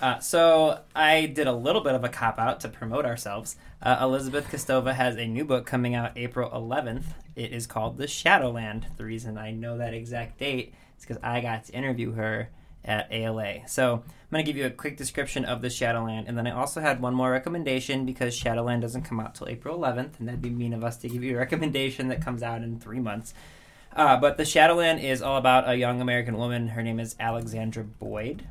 Uh, 0.00 0.18
so 0.18 0.80
I 0.94 1.26
did 1.26 1.46
a 1.46 1.52
little 1.52 1.80
bit 1.82 1.94
of 1.94 2.02
a 2.04 2.08
cop 2.08 2.38
out 2.38 2.60
to 2.60 2.68
promote 2.68 3.04
ourselves. 3.06 3.56
Uh, 3.80 3.98
Elizabeth 4.00 4.48
Kostova 4.48 4.94
has 4.94 5.16
a 5.16 5.26
new 5.26 5.44
book 5.44 5.66
coming 5.66 5.94
out 5.94 6.12
April 6.16 6.50
11th. 6.50 7.04
It 7.36 7.52
is 7.52 7.66
called 7.66 7.96
The 7.98 8.06
Shadowland. 8.06 8.86
The 8.96 9.04
reason 9.04 9.38
I 9.38 9.50
know 9.52 9.78
that 9.78 9.94
exact 9.94 10.38
date 10.38 10.74
is 10.98 11.04
because 11.06 11.18
I 11.22 11.40
got 11.40 11.64
to 11.64 11.72
interview 11.72 12.12
her 12.12 12.48
at 12.84 13.08
ALA. 13.10 13.66
So 13.68 13.94
I'm 13.94 14.02
going 14.30 14.44
to 14.44 14.50
give 14.50 14.56
you 14.56 14.66
a 14.66 14.70
quick 14.70 14.96
description 14.96 15.44
of 15.44 15.62
The 15.62 15.70
Shadowland, 15.70 16.28
and 16.28 16.36
then 16.36 16.46
I 16.46 16.50
also 16.50 16.80
had 16.80 17.00
one 17.00 17.14
more 17.14 17.30
recommendation 17.30 18.04
because 18.04 18.34
Shadowland 18.34 18.82
doesn't 18.82 19.02
come 19.02 19.20
out 19.20 19.34
till 19.34 19.48
April 19.48 19.78
11th, 19.78 20.18
and 20.18 20.28
that'd 20.28 20.42
be 20.42 20.50
mean 20.50 20.72
of 20.72 20.84
us 20.84 20.96
to 20.98 21.08
give 21.08 21.22
you 21.22 21.36
a 21.36 21.38
recommendation 21.40 22.08
that 22.08 22.22
comes 22.22 22.42
out 22.42 22.62
in 22.62 22.78
three 22.78 23.00
months. 23.00 23.34
Uh, 23.94 24.16
but 24.16 24.36
the 24.36 24.44
Shadowland 24.44 25.00
is 25.00 25.22
all 25.22 25.36
about 25.36 25.68
a 25.68 25.76
young 25.76 26.00
American 26.00 26.36
woman. 26.36 26.68
Her 26.68 26.82
name 26.82 26.98
is 26.98 27.14
Alexandra 27.20 27.84
Boyd. 27.84 28.44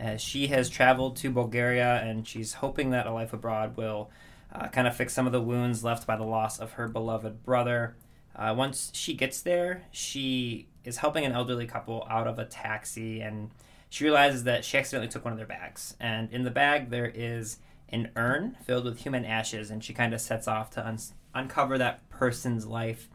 Uh, 0.00 0.16
she 0.16 0.48
has 0.48 0.68
traveled 0.68 1.16
to 1.16 1.30
Bulgaria 1.30 2.00
and 2.02 2.26
she's 2.26 2.54
hoping 2.54 2.90
that 2.90 3.06
a 3.06 3.12
life 3.12 3.32
abroad 3.32 3.76
will 3.76 4.10
uh, 4.52 4.68
kind 4.68 4.86
of 4.86 4.96
fix 4.96 5.12
some 5.12 5.26
of 5.26 5.32
the 5.32 5.40
wounds 5.40 5.84
left 5.84 6.06
by 6.06 6.16
the 6.16 6.24
loss 6.24 6.58
of 6.58 6.72
her 6.72 6.88
beloved 6.88 7.44
brother. 7.44 7.96
Uh, 8.36 8.54
once 8.56 8.90
she 8.94 9.14
gets 9.14 9.40
there, 9.42 9.82
she 9.90 10.68
is 10.84 10.98
helping 10.98 11.24
an 11.24 11.32
elderly 11.32 11.66
couple 11.66 12.06
out 12.10 12.26
of 12.26 12.38
a 12.38 12.44
taxi 12.44 13.20
and 13.20 13.50
she 13.88 14.04
realizes 14.04 14.44
that 14.44 14.64
she 14.64 14.78
accidentally 14.78 15.10
took 15.10 15.24
one 15.24 15.32
of 15.32 15.38
their 15.38 15.46
bags. 15.46 15.96
And 16.00 16.30
in 16.32 16.44
the 16.44 16.50
bag, 16.50 16.90
there 16.90 17.10
is 17.14 17.58
an 17.88 18.10
urn 18.16 18.56
filled 18.64 18.84
with 18.84 19.00
human 19.00 19.24
ashes, 19.24 19.70
and 19.70 19.84
she 19.84 19.92
kind 19.92 20.12
of 20.12 20.20
sets 20.20 20.48
off 20.48 20.70
to 20.70 20.86
un- 20.86 20.98
uncover 21.34 21.78
that 21.78 22.08
person's 22.08 22.66
life 22.66 23.08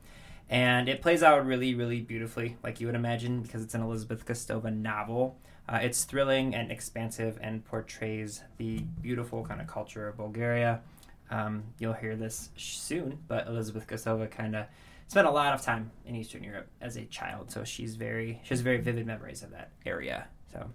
and 0.50 0.90
it 0.90 1.02
plays 1.02 1.22
out 1.22 1.46
really, 1.46 1.76
really 1.76 2.02
beautifully, 2.02 2.58
like 2.64 2.82
you 2.82 2.88
would 2.88 2.96
imagine, 2.96 3.42
because 3.42 3.62
it's 3.62 3.76
an 3.76 3.82
Elizabeth 3.82 4.26
Kostova 4.26 4.76
novel. 4.76 5.38
Uh, 5.68 5.78
it's 5.84 6.04
thrilling 6.06 6.56
and 6.56 6.72
expansive 6.72 7.38
and 7.40 7.64
portrays 7.64 8.42
the 8.58 8.80
beautiful 9.02 9.46
kind 9.46 9.62
of 9.62 9.68
culture 9.68 10.08
of 10.08 10.18
Bulgaria. 10.18 10.82
Um, 11.30 11.66
you'll 11.78 11.94
hear 11.94 12.16
this 12.16 12.50
soon, 12.58 13.20
but 13.28 13.46
Elizabeth 13.46 13.86
Kostova 13.86 14.32
kind 14.32 14.56
of 14.56 14.66
spent 15.08 15.28
a 15.28 15.32
lot 15.32 15.54
of 15.54 15.62
time 15.62 15.92
in 16.08 16.16
Eastern 16.16 16.44
Europe 16.44 16.68
as 16.82 16.98
a 16.98 17.06
child, 17.06 17.52
so 17.52 17.64
she's 17.64 17.96
very 17.96 18.42
she 18.44 18.50
has 18.50 18.62
very 18.62 18.78
vivid 18.78 19.06
memories 19.06 19.44
of 19.44 19.52
that 19.52 19.70
area. 19.86 20.28
So 20.52 20.70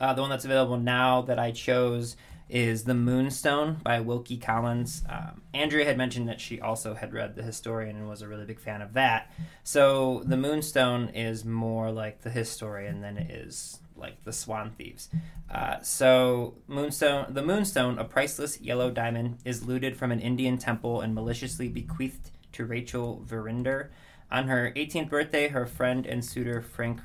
uh, 0.00 0.14
the 0.14 0.20
one 0.20 0.30
that's 0.30 0.44
available 0.44 0.78
now 0.78 1.22
that 1.22 1.38
I 1.38 1.50
chose 1.50 2.16
is 2.48 2.84
The 2.84 2.94
Moonstone 2.94 3.80
by 3.82 4.00
Wilkie 4.00 4.36
Collins. 4.36 5.04
Um, 5.08 5.42
Andrea 5.54 5.84
had 5.84 5.96
mentioned 5.96 6.28
that 6.28 6.40
she 6.40 6.60
also 6.60 6.94
had 6.94 7.12
read 7.12 7.36
The 7.36 7.42
Historian 7.42 7.96
and 7.96 8.08
was 8.08 8.22
a 8.22 8.28
really 8.28 8.44
big 8.44 8.58
fan 8.58 8.82
of 8.82 8.94
that. 8.94 9.32
So 9.62 10.22
The 10.24 10.36
Moonstone 10.36 11.10
is 11.10 11.44
more 11.44 11.92
like 11.92 12.22
The 12.22 12.30
Historian 12.30 13.00
than 13.02 13.18
it 13.18 13.30
is 13.30 13.78
like 13.96 14.24
The 14.24 14.32
Swan 14.32 14.72
Thieves. 14.76 15.10
Uh, 15.50 15.80
so 15.82 16.54
Moonstone, 16.66 17.32
The 17.34 17.42
Moonstone, 17.42 17.98
a 17.98 18.04
priceless 18.04 18.60
yellow 18.60 18.90
diamond, 18.90 19.38
is 19.44 19.66
looted 19.66 19.96
from 19.96 20.10
an 20.10 20.20
Indian 20.20 20.58
temple 20.58 21.02
and 21.02 21.14
maliciously 21.14 21.68
bequeathed 21.68 22.30
to 22.52 22.64
Rachel 22.64 23.22
Verinder. 23.24 23.90
On 24.32 24.48
her 24.48 24.72
18th 24.74 25.10
birthday, 25.10 25.48
her 25.48 25.66
friend 25.66 26.06
and 26.06 26.24
suitor 26.24 26.62
Frank, 26.62 27.00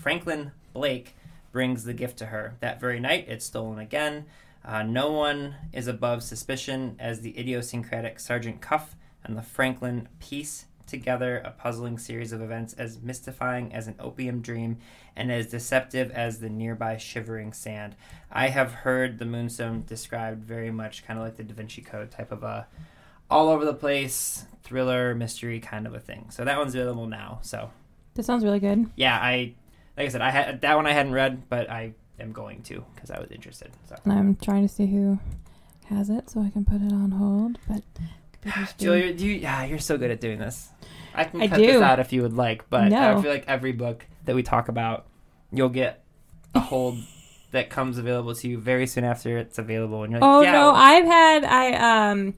Franklin 0.00 0.52
Blake 0.74 1.16
brings 1.52 1.84
the 1.84 1.94
gift 1.94 2.18
to 2.18 2.26
her. 2.26 2.56
That 2.60 2.80
very 2.80 3.00
night, 3.00 3.24
it's 3.28 3.46
stolen 3.46 3.78
again. 3.78 4.26
Uh, 4.62 4.82
no 4.82 5.10
one 5.12 5.54
is 5.72 5.86
above 5.86 6.22
suspicion 6.22 6.96
as 6.98 7.20
the 7.20 7.38
idiosyncratic 7.38 8.18
Sergeant 8.20 8.60
Cuff 8.60 8.96
and 9.22 9.36
the 9.38 9.42
Franklin 9.42 10.08
piece 10.20 10.66
together 10.86 11.38
a 11.38 11.50
puzzling 11.50 11.96
series 11.98 12.32
of 12.32 12.42
events 12.42 12.74
as 12.74 13.00
mystifying 13.00 13.72
as 13.72 13.86
an 13.86 13.94
opium 13.98 14.40
dream 14.42 14.76
and 15.16 15.32
as 15.32 15.46
deceptive 15.46 16.10
as 16.10 16.40
the 16.40 16.48
nearby 16.50 16.96
shivering 16.96 17.52
sand. 17.52 17.96
I 18.30 18.48
have 18.48 18.72
heard 18.72 19.18
the 19.18 19.24
Moonstone 19.24 19.84
described 19.86 20.44
very 20.44 20.70
much 20.70 21.06
kind 21.06 21.18
of 21.18 21.24
like 21.24 21.36
the 21.36 21.42
Da 21.44 21.54
Vinci 21.54 21.80
Code 21.80 22.10
type 22.10 22.30
of 22.32 22.42
a 22.42 22.66
all 23.30 23.48
over 23.48 23.64
the 23.64 23.74
place 23.74 24.44
thriller 24.62 25.14
mystery 25.14 25.58
kind 25.58 25.86
of 25.86 25.94
a 25.94 26.00
thing. 26.00 26.26
So 26.30 26.44
that 26.44 26.58
one's 26.58 26.74
available 26.74 27.06
now. 27.06 27.38
So 27.42 27.70
That 28.14 28.24
sounds 28.24 28.44
really 28.44 28.60
good. 28.60 28.90
yeah, 28.96 29.16
I 29.16 29.54
like 29.96 30.06
I 30.06 30.08
said, 30.08 30.20
I 30.22 30.30
had 30.30 30.60
that 30.62 30.76
one 30.76 30.86
I 30.86 30.92
hadn't 30.92 31.12
read, 31.12 31.48
but 31.48 31.70
I 31.70 31.92
am 32.20 32.32
going 32.32 32.62
to 32.64 32.84
because 32.94 33.10
I 33.10 33.18
was 33.20 33.30
interested. 33.30 33.70
So 33.88 33.96
And 34.04 34.12
I'm 34.12 34.34
trying 34.36 34.66
to 34.66 34.72
see 34.72 34.86
who 34.86 35.18
has 35.86 36.10
it 36.10 36.30
so 36.30 36.40
I 36.40 36.50
can 36.50 36.64
put 36.64 36.82
it 36.82 36.92
on 36.92 37.10
hold. 37.12 37.58
But 37.68 37.82
Julia, 38.78 39.12
do 39.14 39.26
you, 39.26 39.34
yeah, 39.34 39.64
you're 39.64 39.78
so 39.78 39.96
good 39.96 40.10
at 40.10 40.20
doing 40.20 40.38
this. 40.38 40.68
I 41.14 41.24
can 41.24 41.40
I 41.42 41.48
cut 41.48 41.58
this 41.58 41.76
do. 41.78 41.82
out 41.82 42.00
if 42.00 42.12
you 42.12 42.22
would 42.22 42.34
like, 42.34 42.68
but 42.70 42.84
I 42.84 42.88
No. 43.14 43.22
feel 43.22 43.30
like 43.30 43.44
every 43.46 43.72
book 43.72 44.04
that 44.24 44.34
we 44.34 44.42
talk 44.42 44.68
about, 44.68 45.06
you'll 45.52 45.68
get 45.68 46.02
a 46.54 46.60
hold 46.60 46.98
that 47.52 47.70
comes 47.70 47.98
available 47.98 48.34
to 48.34 48.48
you 48.48 48.58
very 48.58 48.86
soon 48.86 49.04
after 49.04 49.38
it's 49.38 49.58
available, 49.58 50.02
and 50.02 50.10
you're 50.12 50.20
like, 50.20 50.28
Oh 50.28 50.42
yeah, 50.42 50.52
no, 50.52 50.70
I've 50.72 51.04
had 51.04 51.44
I 51.44 52.10
um 52.10 52.34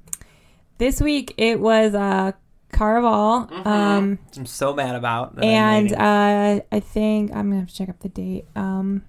this 0.78 1.00
week 1.00 1.32
it 1.38 1.58
was 1.58 1.94
uh 1.94 2.32
Caraval. 2.72 3.48
Mhm. 3.50 3.66
Um 3.66 4.18
I'm 4.36 4.46
so 4.46 4.74
mad 4.74 4.94
about. 4.94 5.42
And 5.42 5.92
uh 5.92 6.60
I 6.70 6.80
think 6.80 7.30
I'm 7.32 7.48
gonna 7.48 7.60
have 7.60 7.68
to 7.68 7.74
check 7.74 7.88
up 7.88 8.00
the 8.00 8.08
date. 8.08 8.46
Um 8.54 9.02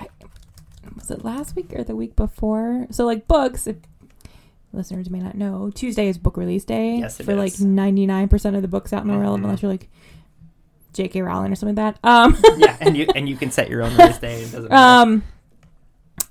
I, 0.00 0.06
was 0.96 1.10
it 1.10 1.24
last 1.24 1.56
week 1.56 1.72
or 1.74 1.84
the 1.84 1.96
week 1.96 2.16
before? 2.16 2.86
So 2.90 3.04
like 3.04 3.26
books 3.28 3.66
if 3.66 3.76
listeners 4.72 5.10
may 5.10 5.20
not 5.20 5.34
know, 5.36 5.70
Tuesday 5.74 6.08
is 6.08 6.16
book 6.18 6.36
release 6.36 6.64
day 6.64 6.98
Yes, 6.98 7.20
it 7.20 7.24
for 7.24 7.34
like 7.34 7.58
ninety 7.60 8.06
nine 8.06 8.28
percent 8.28 8.56
of 8.56 8.62
the 8.62 8.68
books 8.68 8.92
out 8.92 9.02
in 9.02 9.08
the 9.08 9.16
world 9.18 9.40
Mhm. 9.40 9.44
unless 9.44 9.62
you're 9.62 9.70
like 9.70 9.88
J.K. 10.94 11.22
Rowling 11.22 11.50
or 11.52 11.56
something 11.56 11.74
like 11.76 11.96
that. 12.00 12.08
Um 12.08 12.36
yeah, 12.56 12.76
and 12.80 12.96
you 12.96 13.06
and 13.14 13.28
you 13.28 13.36
can 13.36 13.50
set 13.50 13.68
your 13.68 13.82
own 13.82 13.96
release 13.96 14.18
day. 14.18 14.40
It 14.42 14.52
doesn't 14.52 14.70
matter. 14.70 15.10
Um, 15.10 15.24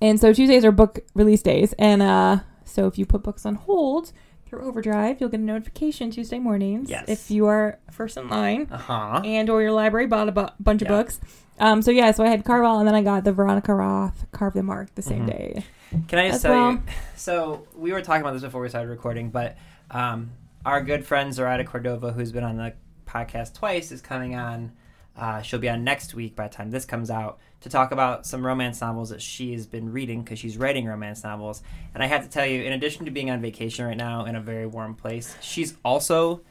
and 0.01 0.19
so 0.19 0.31
Tuesdays 0.33 0.63
are 0.65 0.71
book 0.71 0.99
release 1.13 1.41
days, 1.41 1.73
and 1.77 2.01
uh, 2.01 2.37
so 2.65 2.87
if 2.87 2.97
you 2.97 3.05
put 3.05 3.23
books 3.23 3.45
on 3.45 3.55
hold 3.55 4.11
through 4.53 4.67
Overdrive, 4.67 5.19
you'll 5.19 5.29
get 5.31 5.39
a 5.39 5.43
notification 5.43 6.11
Tuesday 6.11 6.37
mornings. 6.37 6.87
Yes. 6.89 7.05
If 7.07 7.31
you 7.31 7.47
are 7.47 7.79
first 7.91 8.17
in 8.17 8.29
line, 8.29 8.67
uh 8.71 8.77
huh. 8.77 9.21
and 9.25 9.49
or 9.49 9.61
your 9.63 9.71
library 9.71 10.05
bought 10.05 10.29
a 10.29 10.31
bu- 10.31 10.47
bunch 10.59 10.83
of 10.83 10.87
books. 10.89 11.19
Um, 11.59 11.81
so 11.81 11.89
yeah, 11.91 12.11
so 12.11 12.23
I 12.23 12.27
had 12.27 12.43
Caraval, 12.43 12.77
and 12.79 12.87
then 12.87 12.93
I 12.95 13.01
got 13.01 13.23
the 13.23 13.33
Veronica 13.33 13.73
Roth 13.73 14.25
Carve 14.31 14.53
the 14.53 14.61
Mark 14.63 14.93
the 14.95 15.01
same 15.01 15.23
Mhm. 15.23 15.27
day. 15.27 15.65
Can 16.07 16.19
I 16.19 16.29
just 16.29 16.43
tell 16.43 16.51
well. 16.51 16.71
you? 16.73 16.83
So 17.15 17.65
we 17.75 17.93
were 17.93 18.01
talking 18.01 18.21
about 18.21 18.33
this 18.33 18.41
before 18.43 18.61
we 18.61 18.69
started 18.69 18.89
recording, 18.89 19.29
but 19.29 19.55
um, 19.89 20.31
our 20.65 20.83
good 20.83 21.05
friend 21.05 21.33
Zoraida 21.33 21.63
Cordova, 21.63 22.11
who's 22.11 22.31
been 22.31 22.43
on 22.43 22.57
the 22.57 22.73
podcast 23.07 23.53
twice, 23.55 23.91
is 23.91 24.01
coming 24.01 24.35
on. 24.35 24.71
Uh, 25.15 25.41
she'll 25.41 25.59
be 25.59 25.69
on 25.69 25.83
next 25.83 26.15
week 26.15 26.35
by 26.35 26.47
the 26.47 26.53
time 26.53 26.71
this 26.71 26.85
comes 26.85 27.11
out 27.11 27.39
to 27.61 27.69
talk 27.69 27.91
about 27.91 28.25
some 28.25 28.45
romance 28.45 28.81
novels 28.81 29.09
that 29.09 29.21
she 29.21 29.53
has 29.53 29.67
been 29.67 29.91
reading 29.91 30.23
because 30.23 30.39
she's 30.39 30.57
writing 30.57 30.85
romance 30.85 31.23
novels. 31.23 31.61
And 31.93 32.01
I 32.01 32.07
have 32.07 32.23
to 32.23 32.29
tell 32.29 32.45
you, 32.45 32.63
in 32.63 32.73
addition 32.73 33.05
to 33.05 33.11
being 33.11 33.29
on 33.29 33.41
vacation 33.41 33.85
right 33.85 33.97
now 33.97 34.25
in 34.25 34.35
a 34.35 34.41
very 34.41 34.65
warm 34.65 34.95
place, 34.95 35.35
she's 35.39 35.77
also 35.85 36.41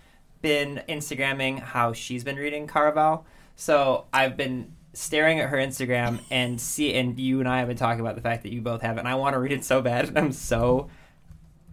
been 0.42 0.83
Instagramming 0.88 1.61
how 1.61 1.92
she's 1.92 2.25
been 2.25 2.37
reading 2.37 2.66
Caraval. 2.66 3.25
So 3.57 4.07
I've 4.12 4.37
been 4.37 4.75
staring 4.92 5.40
at 5.40 5.49
her 5.49 5.57
Instagram 5.57 6.21
and 6.31 6.61
see, 6.61 6.95
and 6.95 7.19
you 7.19 7.40
and 7.40 7.49
I 7.49 7.59
have 7.59 7.69
been 7.69 7.76
talking 7.76 8.00
about 8.00 8.14
the 8.14 8.21
fact 8.21 8.42
that 8.42 8.52
you 8.52 8.61
both 8.61 8.83
have 8.83 8.97
it, 8.97 9.00
and 9.00 9.09
I 9.09 9.14
want 9.14 9.35
to 9.35 9.38
read 9.38 9.52
it 9.52 9.64
so 9.64 9.81
bad, 9.81 10.09
and 10.09 10.19
I'm 10.19 10.33
so, 10.33 10.88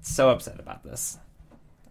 so 0.01 0.29
upset 0.29 0.60
about 0.60 0.84
this. 0.84 1.17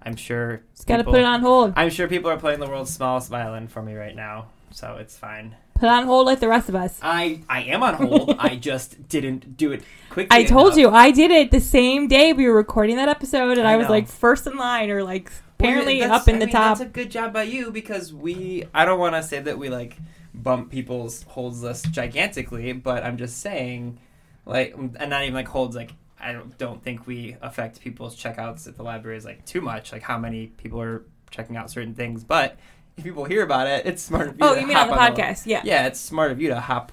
I'm 0.00 0.16
sure. 0.16 0.62
Just 0.74 0.86
gotta 0.86 1.04
put 1.04 1.18
it 1.18 1.24
on 1.24 1.40
hold. 1.40 1.72
I'm 1.76 1.90
sure 1.90 2.08
people 2.08 2.30
are 2.30 2.38
playing 2.38 2.60
the 2.60 2.68
world's 2.68 2.92
smallest 2.92 3.28
violin 3.28 3.68
for 3.68 3.82
me 3.82 3.94
right 3.94 4.14
now, 4.14 4.46
so 4.70 4.96
it's 4.98 5.16
fine. 5.16 5.56
Put 5.74 5.88
on 5.88 6.06
hold 6.06 6.26
like 6.26 6.40
the 6.40 6.48
rest 6.48 6.68
of 6.68 6.74
us. 6.74 6.98
I 7.02 7.42
I 7.48 7.62
am 7.62 7.82
on 7.82 7.94
hold. 7.94 8.36
I 8.38 8.56
just 8.56 9.08
didn't 9.08 9.56
do 9.56 9.70
it 9.72 9.82
quickly. 10.10 10.36
I 10.36 10.44
told 10.44 10.68
enough. 10.74 10.78
you 10.78 10.90
I 10.90 11.10
did 11.12 11.30
it 11.30 11.50
the 11.52 11.60
same 11.60 12.08
day 12.08 12.32
we 12.32 12.46
were 12.48 12.54
recording 12.54 12.96
that 12.96 13.08
episode, 13.08 13.58
and 13.58 13.66
I 13.68 13.72
I, 13.72 13.76
was 13.76 13.86
know. 13.86 13.92
like 13.92 14.08
first 14.08 14.46
in 14.46 14.56
line, 14.56 14.90
or 14.90 15.04
like 15.04 15.30
apparently 15.58 16.00
that's- 16.00 16.22
up 16.22 16.28
in 16.28 16.36
I 16.36 16.38
the 16.40 16.46
mean, 16.46 16.52
top. 16.54 16.78
That's 16.78 16.90
a 16.90 16.92
good 16.92 17.10
job 17.10 17.32
by 17.32 17.44
you 17.44 17.70
because 17.70 18.12
we. 18.12 18.64
I 18.74 18.84
don't 18.84 18.98
want 18.98 19.14
to 19.14 19.22
say 19.22 19.38
that 19.40 19.56
we 19.58 19.68
like 19.68 19.96
bump 20.34 20.70
people's 20.70 21.22
holds 21.24 21.62
list 21.62 21.92
gigantically, 21.92 22.72
but 22.72 23.04
I'm 23.04 23.16
just 23.16 23.38
saying, 23.38 23.98
like, 24.46 24.74
and 24.76 25.10
not 25.10 25.22
even 25.22 25.34
like 25.34 25.48
holds. 25.48 25.76
Like, 25.76 25.92
I 26.18 26.32
don't, 26.32 26.58
don't 26.58 26.82
think 26.82 27.06
we 27.06 27.36
affect 27.40 27.80
people's 27.80 28.20
checkouts 28.20 28.66
at 28.66 28.76
the 28.76 28.82
libraries 28.82 29.24
like 29.24 29.46
too 29.46 29.60
much. 29.60 29.92
Like 29.92 30.02
how 30.02 30.18
many 30.18 30.48
people 30.48 30.80
are 30.80 31.04
checking 31.30 31.56
out 31.56 31.70
certain 31.70 31.94
things, 31.94 32.24
but 32.24 32.56
if 32.98 33.04
people 33.04 33.24
hear 33.24 33.42
about 33.42 33.66
it, 33.66 33.86
it's 33.86 34.02
smart. 34.02 34.28
Of 34.28 34.34
you 34.34 34.38
oh, 34.42 34.54
to 34.54 34.60
you 34.60 34.66
mean 34.66 34.76
on 34.76 34.88
the 34.88 34.94
podcast? 34.94 35.46
yeah. 35.46 35.62
yeah, 35.64 35.86
it's 35.86 36.00
smart 36.00 36.32
of 36.32 36.40
you 36.40 36.48
to 36.48 36.60
hop 36.60 36.92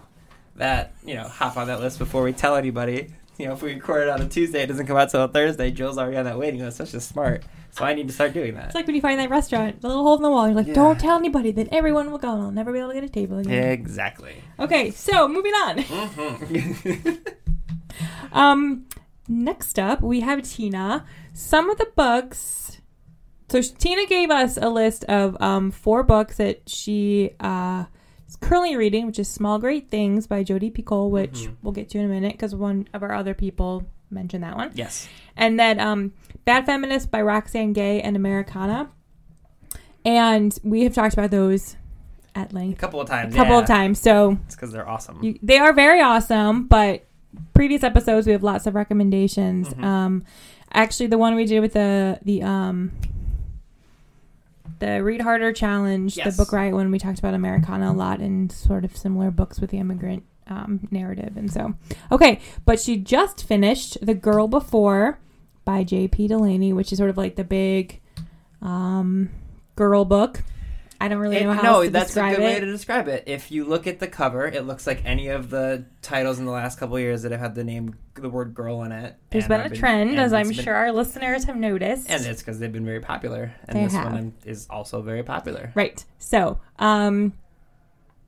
that, 0.55 0.93
you 1.03 1.15
know, 1.15 1.27
hop 1.27 1.57
on 1.57 1.67
that 1.67 1.79
list 1.79 1.99
before 1.99 2.23
we 2.23 2.31
tell 2.31 2.55
anybody. 2.55 3.13
You 3.37 3.47
know, 3.47 3.53
if 3.53 3.61
we 3.61 3.73
record 3.73 4.03
it 4.03 4.09
on 4.09 4.21
a 4.21 4.29
Tuesday, 4.29 4.63
it 4.63 4.67
doesn't 4.67 4.87
come 4.87 4.95
out 4.95 5.09
till 5.09 5.27
Thursday. 5.27 5.69
Jill's 5.69 5.97
already 5.97 6.15
on 6.15 6.23
that 6.23 6.37
waiting 6.39 6.61
list. 6.61 6.77
That's 6.77 6.91
just 6.91 7.09
smart. 7.09 7.43
So 7.71 7.83
I 7.83 7.93
need 7.93 8.07
to 8.07 8.13
start 8.13 8.31
doing 8.31 8.53
that. 8.55 8.67
It's 8.67 8.75
like 8.75 8.87
when 8.87 8.95
you 8.95 9.01
find 9.01 9.19
that 9.19 9.29
restaurant, 9.29 9.81
the 9.81 9.89
little 9.89 10.03
hole 10.03 10.15
in 10.15 10.21
the 10.21 10.29
wall. 10.29 10.47
You're 10.47 10.55
like, 10.55 10.67
Yeah. 10.67 10.75
don't 10.75 10.97
tell 10.97 11.17
anybody, 11.17 11.51
then 11.51 11.67
everyone 11.73 12.09
will 12.09 12.17
go, 12.17 12.31
and 12.31 12.41
I'll 12.41 12.51
never 12.51 12.71
be 12.71 12.79
able 12.79 12.89
to 12.89 12.93
get 12.95 13.03
a 13.03 13.09
table 13.09 13.39
again. 13.39 13.71
Exactly. 13.71 14.35
Okay, 14.57 14.91
so 14.91 15.27
moving 15.27 15.53
on. 15.53 15.79
hmm 15.79 17.11
Um, 18.31 18.85
next 19.27 19.79
up, 19.79 20.01
we 20.01 20.21
have 20.21 20.41
Tina. 20.43 21.05
Some 21.33 21.69
of 21.69 21.77
the 21.77 21.87
books. 21.95 22.79
So 23.55 23.73
Tina 23.77 24.05
gave 24.05 24.31
us 24.31 24.57
a 24.57 24.67
list 24.69 25.05
of 25.05 25.41
um, 25.41 25.71
four 25.71 26.03
books 26.03 26.37
that 26.37 26.67
she 26.67 27.31
uh, 27.39 27.85
is 28.27 28.35
currently 28.35 28.75
reading, 28.75 29.05
which 29.07 29.17
is 29.17 29.29
Small 29.29 29.59
Great 29.59 29.89
Things 29.89 30.27
by 30.27 30.43
Jodi 30.43 30.69
Picoult, 30.71 31.09
which 31.09 31.43
Mhm. 31.43 31.55
we'll 31.63 31.71
get 31.71 31.89
to 31.91 31.99
in 31.99 32.05
a 32.05 32.09
minute 32.09 32.33
because 32.33 32.53
one 32.53 32.87
of 32.93 33.01
our 33.01 33.13
other 33.13 33.33
people 33.33 33.83
mentioned 34.11 34.43
that 34.43 34.57
one. 34.57 34.71
yes. 34.73 35.07
And 35.37 35.57
then 35.59 35.79
um, 35.79 36.11
Bad 36.43 36.65
Feminist 36.65 37.09
by 37.11 37.21
Roxane 37.21 37.71
Gay 37.73 38.01
and 38.01 38.15
Americanah. 38.17 38.89
And 40.03 40.57
we 40.63 40.83
have 40.83 40.93
talked 40.93 41.13
about 41.13 41.31
those 41.31 41.77
at 42.35 42.51
length. 42.51 42.77
A 42.77 42.79
couple 42.81 42.99
of 42.99 43.07
times. 43.07 43.33
a 43.33 43.37
couple 43.37 43.53
yeah. 43.55 43.61
of 43.61 43.65
times. 43.67 43.99
So 44.01 44.37
It's 44.45 44.55
because 44.55 44.73
they're 44.73 44.87
awesome. 44.87 45.19
you, 45.23 45.39
they 45.41 45.57
are 45.59 45.71
very 45.71 46.01
awesome, 46.01 46.67
but 46.67 47.05
previous 47.53 47.83
episodes 47.83 48.27
we 48.27 48.33
have 48.33 48.43
lots 48.43 48.67
of 48.67 48.75
recommendations. 48.75 49.69
Mhm. 49.69 49.83
Um, 49.83 50.23
actually, 50.73 51.07
the 51.07 51.17
one 51.17 51.35
we 51.35 51.45
did 51.45 51.61
with 51.61 51.71
the 51.73 52.19
the 52.21 52.43
um 52.43 52.91
the 54.79 55.03
read 55.03 55.21
harder 55.21 55.51
challenge, 55.53 56.17
Yes. 56.17 56.35
the 56.35 56.43
book 56.43 56.51
riot 56.53 56.73
one, 56.73 56.91
we 56.91 56.99
talked 56.99 57.19
about 57.19 57.33
Americanah 57.33 57.91
a 57.91 57.93
lot 57.93 58.19
and 58.19 58.51
sort 58.51 58.85
of 58.85 58.95
similar 58.95 59.31
books 59.31 59.59
with 59.59 59.69
the 59.71 59.77
immigrant 59.79 60.23
um, 60.47 60.87
narrative, 60.91 61.37
and 61.37 61.51
so 61.51 61.73
okay. 62.11 62.39
But 62.65 62.79
she 62.79 62.97
just 62.97 63.43
finished 63.45 63.97
The 64.01 64.13
Girl 64.13 64.47
Before 64.47 65.19
by 65.63 65.83
J.P. 65.83 66.27
Delaney, 66.27 66.71
which 66.73 66.91
is 66.91 66.97
sort 66.99 67.09
of 67.09 67.17
like 67.17 67.35
the 67.35 67.43
big 67.43 67.99
um, 68.61 69.29
girl 69.75 70.05
book. 70.05 70.43
I 71.05 71.07
don't 71.07 71.19
really 71.19 71.37
It- 71.37 71.43
know 71.43 71.53
how 71.53 71.61
no, 71.61 71.87
that's 71.87 72.17
a 72.17 72.29
good 72.29 72.39
way 72.39 72.59
to 72.59 72.65
describe 72.65 73.07
it. 73.07 73.23
If 73.27 73.51
you 73.51 73.63
look 73.63 73.85
at 73.85 73.99
the 73.99 74.07
cover, 74.07 74.47
it 74.47 74.65
looks 74.65 74.87
like 74.87 75.05
any 75.05 75.27
of 75.27 75.51
the 75.51 75.85
titles 76.01 76.39
in 76.39 76.45
the 76.45 76.51
last 76.51 76.79
couple 76.79 76.95
of 76.95 77.01
years 77.01 77.21
that 77.21 77.31
have 77.31 77.39
had 77.41 77.55
the 77.55 77.63
name, 77.63 77.95
the 78.15 78.29
word 78.29 78.55
"girl" 78.55 78.81
in 78.83 78.91
it. 78.91 79.15
There's 79.29 79.47
been 79.47 79.61
I've 79.61 79.71
a 79.71 79.75
trend, 79.75 80.19
as 80.19 80.33
I'm 80.33 80.47
been- 80.49 80.53
sure 80.63 80.73
our 80.73 80.91
listeners 80.91 81.43
have 81.43 81.55
noticed. 81.57 82.09
and 82.09 82.25
it's 82.25 82.41
because 82.41 82.57
they've 82.59 82.71
been 82.73 82.85
very 82.85 82.99
popular, 83.01 83.53
and 83.67 83.77
They 83.77 83.83
this 83.83 83.93
have. 83.93 84.11
one 84.13 84.33
is 84.45 84.65
also 84.69 85.01
very 85.03 85.21
popular. 85.23 85.71
Right. 85.75 86.03
So, 86.17 86.59
um, 86.79 87.33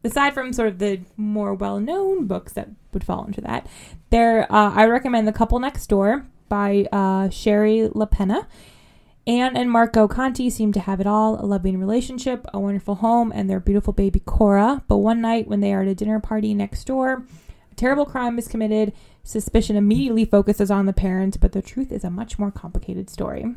aside 0.03 0.33
from 0.33 0.53
sort 0.53 0.67
of 0.69 0.77
the 0.79 1.01
more 1.17 1.53
well-known 1.55 2.27
books 2.27 2.53
that 2.53 2.69
would 2.93 3.03
fall 3.03 3.25
into 3.25 3.41
that, 3.41 3.65
there 4.11 4.43
uh, 4.51 4.71
I 4.75 4.85
recommend 4.85 5.27
The 5.27 5.33
Couple 5.33 5.59
Next 5.59 5.87
Door 5.87 6.25
by 6.47 6.87
uh, 6.91 7.29
Shari 7.29 7.89
Lapena. 7.93 8.45
Anne 9.27 9.57
and 9.57 9.69
Marco 9.69 10.07
Conti 10.07 10.49
seem 10.49 10.71
to 10.71 10.79
have 10.79 11.01
it 11.01 11.05
all 11.05 11.35
a 11.35 11.45
loving 11.45 11.77
relationship, 11.77 12.45
a 12.53 12.59
wonderful 12.59 12.95
home, 12.95 13.33
and 13.35 13.49
their 13.49 13.59
beautiful 13.59 13.91
baby 13.91 14.21
Cora. 14.21 14.83
But 14.87 14.97
one 14.97 15.19
night, 15.19 15.47
when 15.47 15.59
they 15.59 15.73
are 15.73 15.81
at 15.81 15.87
a 15.89 15.95
dinner 15.95 16.21
party 16.21 16.53
next 16.53 16.85
door, 16.85 17.25
a 17.69 17.75
terrible 17.75 18.05
crime 18.05 18.39
is 18.39 18.47
committed. 18.47 18.93
Suspicion 19.23 19.75
immediately 19.75 20.23
focuses 20.23 20.71
on 20.71 20.85
the 20.85 20.93
parents, 20.93 21.35
but 21.35 21.51
the 21.51 21.61
truth 21.61 21.91
is 21.91 22.05
a 22.05 22.09
much 22.09 22.39
more 22.39 22.51
complicated 22.51 23.09
story. 23.09 23.53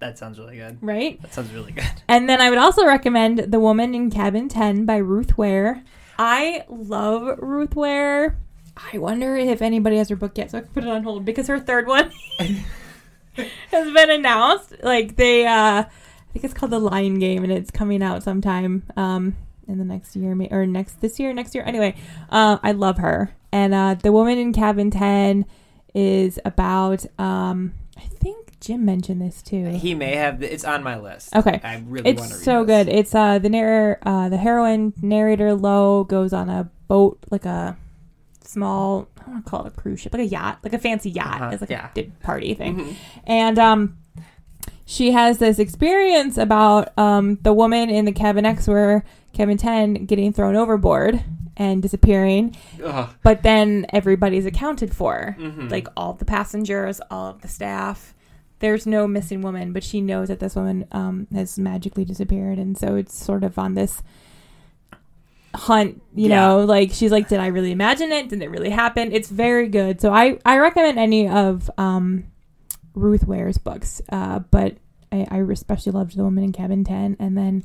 That 0.00 0.18
sounds 0.18 0.38
really 0.38 0.58
good. 0.58 0.76
Right? 0.82 1.20
That 1.22 1.32
sounds 1.32 1.50
really 1.52 1.72
good. 1.72 1.86
And 2.08 2.28
then 2.28 2.42
I 2.42 2.50
would 2.50 2.58
also 2.58 2.84
recommend 2.84 3.38
The 3.38 3.60
Woman 3.60 3.94
in 3.94 4.10
Cabin 4.10 4.50
10 4.50 4.84
by 4.84 4.98
Ruth 4.98 5.38
Ware. 5.38 5.82
I 6.18 6.64
love 6.68 7.38
Ruth 7.38 7.74
Ware. 7.74 8.36
I 8.76 8.98
wonder 8.98 9.34
if 9.36 9.62
anybody 9.62 9.96
has 9.96 10.10
her 10.10 10.16
book 10.16 10.36
yet, 10.36 10.50
so 10.50 10.58
I 10.58 10.60
can 10.60 10.70
put 10.70 10.84
it 10.84 10.90
on 10.90 11.04
hold 11.04 11.24
because 11.24 11.46
her 11.46 11.58
third 11.58 11.86
one 11.86 12.10
has 13.70 13.92
been 13.92 14.10
announced. 14.10 14.74
Like 14.82 15.16
they, 15.16 15.46
uh, 15.46 15.84
I 15.84 15.86
think 16.32 16.44
it's 16.44 16.54
called 16.54 16.72
The 16.72 16.78
Lying 16.78 17.18
Game, 17.18 17.42
and 17.44 17.52
it's 17.52 17.70
coming 17.70 18.02
out 18.02 18.22
sometime 18.22 18.84
um, 18.96 19.36
in 19.68 19.78
the 19.78 19.84
next 19.84 20.16
year, 20.16 20.34
may- 20.34 20.48
or 20.50 20.66
next 20.66 21.00
this 21.00 21.18
year, 21.20 21.32
next 21.32 21.54
year. 21.54 21.64
Anyway, 21.64 21.94
uh, 22.30 22.58
I 22.62 22.72
love 22.72 22.98
her. 22.98 23.34
And 23.52 23.74
uh, 23.74 23.94
The 23.94 24.12
Woman 24.12 24.38
in 24.38 24.52
Cabin 24.52 24.90
10 24.90 25.44
is 25.94 26.38
about, 26.44 27.04
um, 27.18 27.74
I 27.98 28.00
think 28.00 28.58
Jim 28.60 28.84
mentioned 28.84 29.20
this 29.20 29.42
too. 29.42 29.66
He 29.70 29.94
may 29.94 30.14
have. 30.16 30.42
It's 30.42 30.64
on 30.64 30.82
my 30.82 30.98
list. 30.98 31.34
Okay. 31.36 31.60
I 31.62 31.82
really 31.86 32.14
want 32.14 32.30
to 32.30 32.34
It's 32.36 32.44
so 32.44 32.64
this. 32.64 32.86
good. 32.86 32.88
It's 32.94 33.14
uh 33.14 33.38
the 33.40 33.48
narrator, 33.50 33.98
uh 34.06 34.28
the 34.28 34.36
heroine 34.36 34.94
narrator 35.02 35.52
Low 35.52 36.04
goes 36.04 36.32
on 36.32 36.48
a 36.48 36.70
boat 36.86 37.18
like 37.30 37.44
a 37.44 37.76
small 38.44 39.08
I 39.22 39.26
don't 39.26 39.34
want 39.34 39.44
to 39.46 39.50
call 39.50 39.64
it 39.66 39.72
a 39.76 39.80
cruise 39.80 40.00
ship 40.00 40.12
like 40.12 40.22
a 40.22 40.26
yacht 40.26 40.58
like 40.62 40.72
a 40.72 40.78
fancy 40.78 41.10
yacht 41.10 41.40
Uh-huh, 41.40 41.50
it's 41.52 41.60
like 41.60 41.70
yeah. 41.70 41.88
a 41.96 42.02
party 42.22 42.54
thing 42.54 42.76
Mhm. 42.76 42.94
and 43.26 43.58
um 43.58 43.96
she 44.84 45.12
has 45.12 45.38
this 45.38 45.58
experience 45.58 46.36
about 46.38 46.96
um 46.98 47.38
the 47.42 47.52
woman 47.52 47.88
in 47.90 48.04
the 48.04 48.12
cabin 48.12 48.44
X 48.44 48.66
where 48.68 49.04
Cabin 49.32 49.56
Ten 49.56 49.94
getting 50.06 50.32
thrown 50.32 50.56
overboard 50.56 51.22
and 51.56 51.80
disappearing 51.82 52.56
Ugh. 52.84 53.08
but 53.22 53.42
then 53.42 53.86
everybody's 53.90 54.46
accounted 54.46 54.94
for 54.94 55.36
Mhm. 55.38 55.70
like 55.70 55.86
all 55.96 56.14
the 56.14 56.24
passengers 56.24 57.00
all 57.10 57.28
of 57.28 57.42
the 57.42 57.48
staff 57.48 58.14
there's 58.60 58.86
no 58.86 59.08
missing 59.08 59.42
woman, 59.42 59.72
but 59.72 59.82
she 59.82 60.00
knows 60.00 60.28
that 60.28 60.38
this 60.38 60.54
woman 60.54 60.86
um, 60.92 61.26
has 61.34 61.58
magically 61.58 62.04
disappeared, 62.04 62.58
and 62.58 62.78
so 62.78 62.94
it's 62.94 63.12
sort 63.12 63.42
of 63.42 63.58
on 63.58 63.74
this 63.74 64.04
hunt. 65.54 66.02
You 66.14 66.28
Yeah. 66.28 66.36
know, 66.48 66.64
like 66.64 66.90
she's 66.92 67.10
like, 67.12 67.28
did 67.28 67.40
I 67.40 67.46
really 67.48 67.72
imagine 67.72 68.12
it? 68.12 68.28
Did 68.28 68.42
it 68.42 68.50
really 68.50 68.70
happen? 68.70 69.12
It's 69.12 69.28
very 69.28 69.68
good. 69.68 70.00
So 70.00 70.12
I 70.12 70.38
I 70.44 70.58
recommend 70.58 70.98
any 70.98 71.28
of 71.28 71.70
um, 71.78 72.24
Ruth 72.94 73.26
Ware's 73.26 73.58
books, 73.58 74.00
uh, 74.10 74.40
but 74.50 74.76
I, 75.10 75.26
I 75.30 75.38
especially 75.40 75.92
loved 75.92 76.16
The 76.16 76.24
Woman 76.24 76.44
in 76.44 76.52
Cabin 76.52 76.84
Ten, 76.84 77.16
and 77.18 77.36
then 77.36 77.64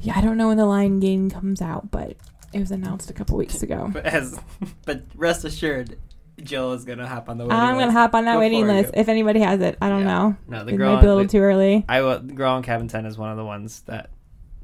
yeah, 0.00 0.14
I 0.16 0.20
don't 0.20 0.36
know 0.36 0.48
when 0.48 0.56
the 0.56 0.66
Lying 0.66 1.00
Game 1.00 1.30
comes 1.30 1.62
out, 1.62 1.90
but 1.90 2.16
it 2.52 2.58
was 2.60 2.70
announced 2.70 3.10
a 3.10 3.12
couple 3.12 3.36
weeks 3.36 3.62
ago. 3.62 3.90
But 3.92 4.06
as 4.12 4.38
but 4.84 5.02
rest 5.14 5.44
assured, 5.44 5.96
Jill 6.42 6.72
is 6.72 6.84
gonna 6.84 7.06
hop 7.06 7.28
on 7.28 7.38
the 7.38 7.44
waiting 7.44 7.58
I'm 7.58 7.78
gonna 7.78 7.92
hop 7.92 8.14
on 8.14 8.24
that 8.26 8.38
waiting 8.38 8.66
list 8.66 8.92
you. 8.94 9.00
if 9.00 9.08
anybody 9.08 9.40
has 9.40 9.60
it. 9.60 9.78
I 9.80 9.88
don't 9.88 10.00
Yeah. 10.00 10.06
know. 10.06 10.36
No, 10.48 10.64
the 10.64 10.74
It 10.74 10.76
girl. 10.76 10.94
might 10.94 11.00
be 11.00 11.06
a 11.06 11.14
little 11.14 11.28
too 11.28 11.38
early. 11.40 11.84
I 11.88 12.00
will. 12.02 12.18
The 12.20 12.32
Girl 12.32 12.52
on 12.52 12.62
Cabin 12.62 12.88
Ten 12.88 13.06
is 13.06 13.16
one 13.16 13.30
of 13.30 13.36
the 13.36 13.44
ones 13.44 13.82
that 13.82 14.10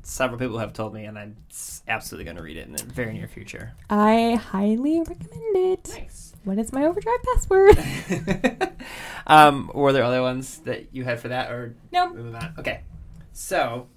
several 0.03 0.39
people 0.39 0.59
have 0.59 0.73
told 0.73 0.95
me, 0.95 1.05
and 1.05 1.19
I'm 1.19 1.37
absolutely 1.89 2.25
going 2.25 2.37
to 2.37 2.43
read 2.43 2.57
it 2.57 2.67
in 2.67 2.73
the 2.73 2.85
very 2.85 3.13
near 3.13 3.29
future. 3.29 3.73
I 3.89 4.35
highly 4.35 5.01
recommend 5.01 5.57
it. 5.57 5.89
Nice. 5.99 6.35
What 6.45 6.59
is 6.59 6.73
my 6.73 6.85
overdrive 6.85 7.23
password? 7.35 8.73
um, 9.27 9.71
were 9.75 9.93
there 9.93 10.05
other 10.05 10.23
ones 10.23 10.59
that 10.61 10.89
you 10.93 11.05
had 11.05 11.21
for 11.21 11.29
that, 11.29 11.51
or 11.51 11.75
no? 11.93 12.13
moving 12.13 12.35
on? 12.35 12.55
Okay. 12.59 12.83
So 13.33 13.89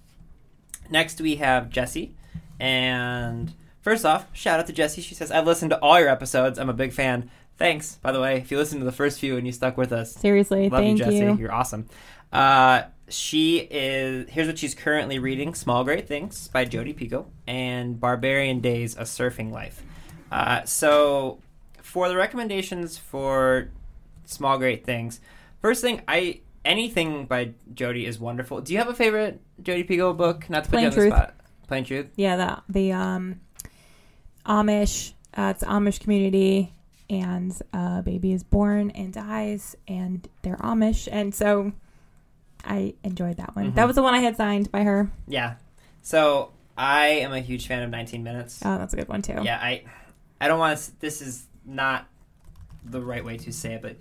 next 0.89 1.21
we 1.21 1.37
have 1.37 1.69
Jesse, 1.69 2.15
and 2.59 3.53
first 3.81 4.05
off, 4.05 4.27
shout 4.33 4.59
out 4.59 4.67
to 4.67 4.73
Jesse. 4.73 5.01
She 5.01 5.15
says, 5.15 5.31
"I've 5.31 5.47
listened 5.47 5.71
to 5.71 5.79
all 5.79 5.99
your 5.99 6.09
episodes. 6.09 6.59
I'm 6.59 6.69
a 6.69 6.73
big 6.73 6.91
fan. 6.93 7.29
Thanks, 7.57 7.95
by 7.95 8.11
the 8.11 8.19
way. 8.19 8.37
If 8.37 8.51
you 8.51 8.57
listened 8.57 8.81
to 8.81 8.85
the 8.85 8.91
first 8.91 9.19
few 9.19 9.37
and 9.37 9.45
you 9.45 9.53
stuck 9.53 9.77
with 9.77 9.91
us, 9.93 10.13
Seriously, 10.13 10.69
Love 10.69 10.81
thank 10.81 10.97
you, 10.99 11.05
Jesse. 11.05 11.17
you. 11.17 11.37
You're 11.37 11.53
awesome. 11.53 11.87
Uh, 12.31 12.83
she 13.09 13.57
is. 13.59 14.29
Here's 14.29 14.47
what 14.47 14.57
she's 14.57 14.75
currently 14.75 15.19
reading: 15.19 15.53
"Small 15.53 15.83
Great 15.83 16.07
Things" 16.07 16.47
by 16.47 16.65
Jodi 16.65 16.93
Picoult 16.93 17.27
and 17.47 17.99
"Barbarian 17.99 18.59
Days: 18.59 18.95
A 18.95 19.01
Surfing 19.01 19.51
Life." 19.51 19.83
Uh, 20.31 20.63
so, 20.65 21.39
for 21.81 22.07
the 22.09 22.15
recommendations 22.15 22.97
for 22.97 23.69
"Small 24.25 24.57
Great 24.57 24.85
Things," 24.85 25.19
first 25.61 25.81
thing 25.81 26.01
I 26.07 26.39
anything 26.65 27.25
by 27.25 27.51
Jodi 27.73 28.05
is 28.05 28.19
wonderful. 28.19 28.61
Do 28.61 28.73
you 28.73 28.79
have 28.79 28.87
a 28.89 28.93
favorite 28.95 29.41
Jodi 29.61 29.83
Picoult 29.83 30.17
book? 30.17 30.49
Not 30.49 30.63
to 30.63 30.69
put 30.69 30.75
Plain 30.77 30.83
you 30.83 30.87
on 30.87 30.93
Truth. 30.93 31.09
the 31.09 31.15
spot. 31.17 31.35
Plain 31.67 31.83
Truth. 31.85 32.09
Yeah, 32.15 32.35
the 32.35 32.61
the 32.69 32.91
um 32.93 33.41
Amish. 34.45 35.13
Uh, 35.35 35.53
it's 35.55 35.63
Amish 35.63 35.99
community, 35.99 36.73
and 37.09 37.59
a 37.73 38.01
baby 38.03 38.33
is 38.33 38.43
born 38.43 38.91
and 38.91 39.11
dies, 39.11 39.75
and 39.87 40.27
they're 40.41 40.57
Amish, 40.57 41.07
and 41.11 41.33
so 41.33 41.73
I 42.63 42.93
enjoyed 43.03 43.37
that 43.37 43.55
one. 43.55 43.71
Mhm. 43.71 43.75
That 43.75 43.87
was 43.87 43.95
the 43.95 44.03
one 44.03 44.13
I 44.13 44.19
had 44.19 44.37
signed 44.37 44.71
by 44.71 44.83
her. 44.83 45.09
Yeah. 45.27 45.55
So 46.01 46.51
I 46.77 47.07
am 47.07 47.33
a 47.33 47.39
huge 47.39 47.67
fan 47.67 47.83
of 47.83 47.89
19 47.89 48.23
Minutes. 48.23 48.61
Oh, 48.63 48.77
that's 48.77 48.93
a 48.93 48.97
good 48.97 49.07
one 49.09 49.21
too. 49.21 49.39
Yeah, 49.43 49.57
I, 49.61 49.83
I 50.39 50.47
don't 50.47 50.59
want 50.59 50.77
to. 50.79 50.99
This 50.99 51.21
is 51.21 51.45
not 51.65 52.07
the 52.85 53.01
right 53.01 53.23
way 53.23 53.37
to 53.37 53.51
say 53.53 53.73
it, 53.73 53.81
but 53.81 53.97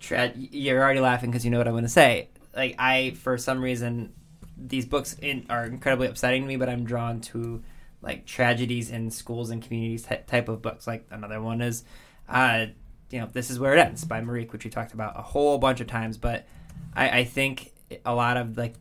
tra- 0.00 0.32
you're 0.36 0.82
already 0.82 1.00
laughing 1.00 1.30
because 1.30 1.44
you 1.44 1.50
know 1.50 1.58
what 1.58 1.66
I'm 1.68 1.74
going 1.74 1.84
to 1.84 1.88
say. 1.90 2.28
Like 2.54 2.76
I, 2.78 3.10
for 3.12 3.36
some 3.38 3.60
reason, 3.60 4.12
these 4.56 4.86
books 4.86 5.16
in, 5.20 5.46
are 5.50 5.64
incredibly 5.66 6.06
upsetting 6.06 6.42
to 6.42 6.48
me, 6.48 6.56
but 6.56 6.68
I'm 6.68 6.84
drawn 6.84 7.20
to 7.22 7.62
like 8.00 8.26
tragedies 8.26 8.90
in 8.90 9.10
schools 9.10 9.50
and 9.50 9.62
communities 9.62 10.02
ty- 10.02 10.22
type 10.26 10.48
of 10.48 10.62
books. 10.62 10.86
Like 10.86 11.06
another 11.10 11.40
one 11.40 11.60
is, 11.60 11.84
uh, 12.28 12.66
you 13.10 13.20
know, 13.20 13.28
this 13.32 13.50
is 13.50 13.58
where 13.58 13.74
it 13.74 13.78
ends 13.80 14.04
by 14.04 14.20
Marieke, 14.20 14.52
which 14.52 14.64
we 14.64 14.70
talked 14.70 14.92
about 14.92 15.18
a 15.18 15.22
whole 15.22 15.58
bunch 15.58 15.80
of 15.80 15.86
times. 15.86 16.16
But 16.16 16.46
I, 16.94 17.20
I 17.20 17.24
think 17.24 17.72
a 18.04 18.14
lot 18.14 18.36
of 18.36 18.56
like 18.56 18.74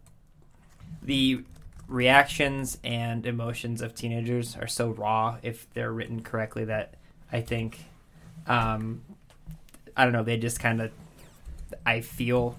the 1.02 1.44
reactions 1.88 2.78
and 2.84 3.26
emotions 3.26 3.82
of 3.82 3.94
teenagers 3.94 4.56
are 4.56 4.68
so 4.68 4.90
raw 4.90 5.38
if 5.44 5.72
they're 5.74 5.92
written 5.92 6.22
correctly 6.22 6.66
that 6.66 6.96
I 7.32 7.42
think 7.42 7.80
um, 8.48 9.02
I 9.96 10.04
don't 10.06 10.14
know 10.14 10.24
they 10.24 10.38
just 10.38 10.60
kind 10.60 10.82
of 10.82 10.92
I 11.86 12.02
feel 12.02 12.58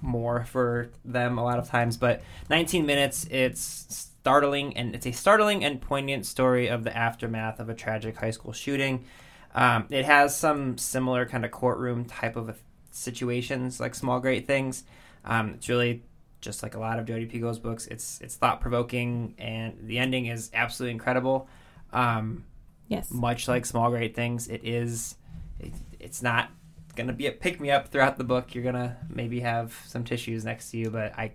more 0.00 0.44
for 0.44 0.90
them 1.04 1.38
a 1.38 1.44
lot 1.44 1.58
of 1.58 1.68
times 1.68 1.96
but 1.96 2.22
19 2.50 2.86
minutes 2.86 3.26
it's 3.30 4.08
startling 4.28 4.76
and 4.76 4.94
it's 4.94 5.06
a 5.06 5.12
startling 5.12 5.64
and 5.64 5.80
poignant 5.80 6.26
story 6.26 6.68
of 6.68 6.84
the 6.84 6.94
aftermath 6.94 7.58
of 7.60 7.70
a 7.70 7.74
tragic 7.74 8.18
high 8.18 8.30
school 8.30 8.52
shooting. 8.52 9.02
Um, 9.54 9.86
it 9.88 10.04
has 10.04 10.36
some 10.36 10.76
similar 10.76 11.24
kind 11.24 11.46
of 11.46 11.50
courtroom 11.50 12.04
type 12.04 12.36
of 12.36 12.60
situations 12.98 13.80
like 13.80 13.94
small 13.94 14.20
great 14.20 14.46
things 14.46 14.84
um, 15.24 15.50
it's 15.50 15.68
really 15.68 16.02
just 16.40 16.62
like 16.62 16.74
a 16.74 16.78
lot 16.78 16.98
of 16.98 17.04
Jodi 17.06 17.26
Picoult's 17.26 17.58
books. 17.58 17.86
It's 17.88 18.20
it's 18.20 18.36
thought 18.36 18.60
provoking, 18.60 19.34
and 19.38 19.76
the 19.82 19.98
ending 19.98 20.26
is 20.26 20.50
absolutely 20.54 20.92
incredible. 20.92 21.48
Um, 21.92 22.44
Yes. 22.86 23.10
much 23.10 23.48
like 23.48 23.66
Small 23.66 23.90
Great 23.90 24.14
Things, 24.14 24.48
it 24.48 24.62
is. 24.64 25.16
It, 25.60 25.72
it's 26.00 26.22
not 26.22 26.50
gonna 26.96 27.12
be 27.12 27.26
a 27.26 27.32
pick 27.32 27.60
me 27.60 27.70
up 27.72 27.88
throughout 27.88 28.16
the 28.16 28.24
book. 28.24 28.54
You're 28.54 28.64
gonna 28.64 28.96
maybe 29.10 29.40
have 29.40 29.76
some 29.86 30.04
tissues 30.04 30.44
next 30.44 30.70
to 30.70 30.78
you, 30.78 30.90
but 30.90 31.12
I. 31.18 31.32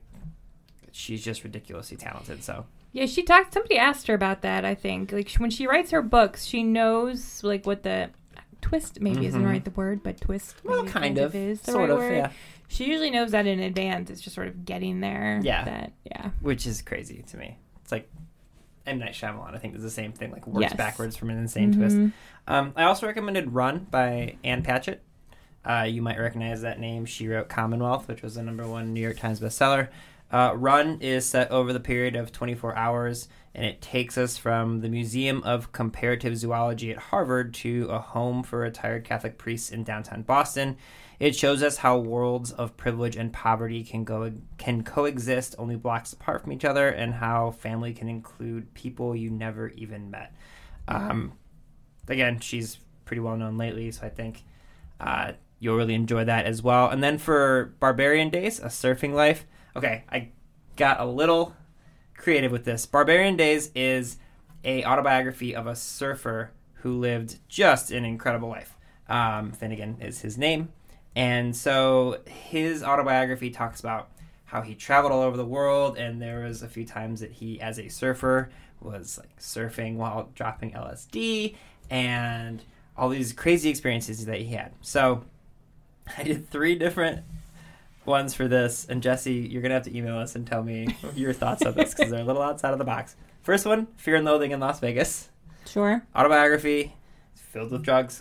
She's 0.94 1.24
just 1.24 1.44
ridiculously 1.44 1.98
talented. 1.98 2.44
So 2.44 2.66
Yeah, 2.94 3.06
she 3.06 3.24
talked. 3.24 3.54
Somebody 3.54 3.78
asked 3.78 4.08
her 4.08 4.14
about 4.14 4.42
that. 4.42 4.64
I 4.64 4.74
think 4.74 5.12
like 5.12 5.32
when 5.34 5.50
she 5.50 5.68
writes 5.68 5.92
her 5.92 6.02
books, 6.02 6.46
she 6.46 6.64
knows 6.64 7.44
like 7.44 7.66
what 7.66 7.84
the 7.84 8.10
twist 8.64 9.00
maybe 9.02 9.28
isn't 9.28 9.42
Mhm. 9.44 9.48
right 9.50 9.64
the 9.64 9.72
word, 9.72 10.02
but 10.02 10.20
twist. 10.20 10.56
well, 10.64 10.84
kind 10.86 11.18
of, 11.20 11.36
is 11.36 11.62
the 11.62 11.72
sort 11.72 11.82
right 11.82 11.90
of, 11.92 11.98
word. 12.00 12.16
yeah. 12.16 12.32
She 12.68 12.86
usually 12.86 13.12
knows 13.12 13.32
that 13.32 13.46
in 13.46 13.60
advance. 13.60 14.10
It's 14.10 14.22
just 14.22 14.34
sort 14.34 14.48
of 14.48 14.66
getting 14.66 15.00
there. 15.02 15.40
Yeah. 15.44 15.64
That 15.66 15.94
yeah. 16.06 16.32
Which 16.42 16.66
is 16.66 16.82
crazy 16.82 17.24
to 17.28 17.38
me. 17.38 17.58
It's 17.84 17.92
like 17.92 18.10
M 18.88 18.98
Night 19.00 19.14
Shyamalan. 19.14 19.54
I 19.54 19.58
think 19.60 19.74
does 19.76 19.84
the 19.84 19.90
same 19.92 20.12
thing. 20.12 20.32
Like 20.32 20.48
works 20.48 20.62
Yes. 20.64 20.74
backwards 20.74 21.16
from 21.16 21.30
an 21.30 21.38
insane 21.38 21.72
twist. 21.74 21.96
Mhm. 21.96 22.12
Um, 22.48 22.74
I 22.76 22.84
also 22.84 23.06
recommended 23.08 23.54
Run 23.54 23.86
by 23.92 24.36
Ann 24.44 24.64
Patchett. 24.64 25.04
Uh, 25.64 25.84
you 25.90 26.02
might 26.02 26.20
recognize 26.20 26.62
that 26.64 26.80
name. 26.80 27.06
She 27.06 27.28
wrote 27.28 27.48
Commonwealth, 27.48 28.08
which 28.08 28.22
was 28.22 28.36
the 28.36 28.44
number 28.44 28.68
one 28.68 28.94
New 28.94 29.00
York 29.02 29.18
Times 29.18 29.40
bestseller. 29.40 29.90
Uh, 30.32 30.52
Run 30.56 30.98
is 31.00 31.26
set 31.26 31.52
over 31.52 31.72
the 31.72 31.80
period 31.80 32.16
of 32.16 32.32
24 32.32 32.76
hours, 32.76 33.30
and 33.56 33.66
it 33.66 33.82
takes 33.82 34.18
us 34.18 34.38
from 34.38 34.82
the 34.82 34.90
Museum 34.90 35.44
of 35.44 35.72
Comparative 35.72 36.36
Zoology 36.36 36.92
at 36.92 36.98
Harvard 36.98 37.54
to 37.56 37.88
a 37.90 38.00
home 38.00 38.42
for 38.42 38.60
retired 38.60 39.04
Catholic 39.04 39.38
priests 39.38 39.70
in 39.70 39.84
downtown 39.84 40.24
Boston. 40.24 40.78
It 41.20 41.36
shows 41.36 41.62
us 41.62 41.78
how 41.78 42.00
worlds 42.00 42.52
of 42.52 42.76
privilege 42.76 43.16
and 43.16 43.32
poverty 43.32 43.84
can 43.84 44.04
go 44.04 44.32
can 44.58 44.84
coexist 44.84 45.56
only 45.60 45.76
blocks 45.76 46.14
apart 46.14 46.42
from 46.42 46.52
each 46.52 46.66
other, 46.66 46.90
and 46.90 47.14
how 47.14 47.52
family 47.52 47.94
can 47.94 48.10
include 48.10 48.74
people 48.74 49.16
you 49.16 49.30
never 49.30 49.70
even 49.70 50.10
met. 50.10 50.36
Um, 50.88 51.34
again, 52.08 52.40
she's 52.40 52.80
pretty 53.06 53.22
well 53.22 53.38
known 53.38 53.58
lately, 53.58 53.92
so 53.92 54.06
I 54.06 54.10
think 54.10 54.44
uh, 55.00 55.34
you'll 55.60 55.78
really 55.78 55.94
enjoy 55.94 56.26
that 56.26 56.46
as 56.46 56.64
well. 56.64 56.90
And 56.90 57.04
then 57.04 57.20
for 57.20 57.76
Barbarian 57.80 58.30
Days, 58.30 58.60
a 58.60 58.66
surfing 58.66 59.14
life. 59.14 59.46
Okay, 59.76 60.04
I 60.12 60.30
got 60.76 61.00
a 61.00 61.06
little 61.06 61.56
creative 62.16 62.52
with 62.52 62.66
this. 62.66 62.86
Barbarian 62.86 63.36
Days 63.36 63.72
is 63.76 64.18
a 64.64 64.84
autobiography 64.86 65.56
of 65.56 65.68
a 65.68 65.76
surfer 65.76 66.52
who 66.76 67.00
lived 67.00 67.40
just 67.48 67.92
an 67.92 68.06
incredible 68.06 68.50
life. 68.50 68.76
Um, 69.10 69.52
Finnegan 69.52 69.98
is 70.02 70.22
his 70.22 70.38
name, 70.38 70.70
and 71.16 71.56
so 71.56 72.20
his 72.26 72.84
autobiography 72.84 73.50
talks 73.50 73.80
about 73.80 74.10
how 74.46 74.62
he 74.62 74.76
traveled 74.76 75.12
all 75.12 75.22
over 75.22 75.36
the 75.36 75.46
world, 75.46 75.98
and 75.98 76.22
there 76.22 76.42
was 76.42 76.62
a 76.62 76.68
few 76.68 76.86
times 76.86 77.20
that 77.20 77.32
he, 77.32 77.60
as 77.60 77.80
a 77.80 77.90
surfer, 77.90 78.50
was 78.80 79.18
like 79.18 79.38
surfing 79.40 79.96
while 79.96 80.30
dropping 80.36 80.72
LSD, 80.72 81.56
and 81.90 82.64
all 82.96 83.10
these 83.10 83.34
crazy 83.34 83.70
experiences 83.70 84.26
that 84.26 84.38
he 84.38 84.54
had. 84.54 84.72
So 84.82 85.24
I 86.18 86.24
did 86.24 86.50
three 86.50 86.76
different 86.76 87.22
ones 88.06 88.34
for 88.34 88.48
this, 88.48 88.86
and 88.90 89.02
Jesse, 89.02 89.34
you're 89.34 89.62
gonna 89.62 89.74
have 89.76 89.84
to 89.84 89.96
email 89.98 90.18
us 90.18 90.36
and 90.36 90.46
tell 90.46 90.64
me 90.64 90.96
your 91.16 91.34
thoughts 91.34 91.66
on 91.66 91.74
this 91.74 91.94
because 91.94 92.12
they're 92.12 92.22
a 92.22 92.26
little 92.26 92.42
outside 92.42 92.72
of 92.74 92.80
the 92.80 92.86
box. 92.86 93.16
First 93.42 93.66
one, 93.66 93.88
Fear 93.98 94.18
and 94.18 94.26
Loathing 94.26 94.52
in 94.52 94.60
Las 94.60 94.80
Vegas 94.80 95.30
Sure. 95.66 96.04
autobiography 96.16 96.96
filled 97.36 97.72
with 97.72 97.84
drugs, 97.84 98.18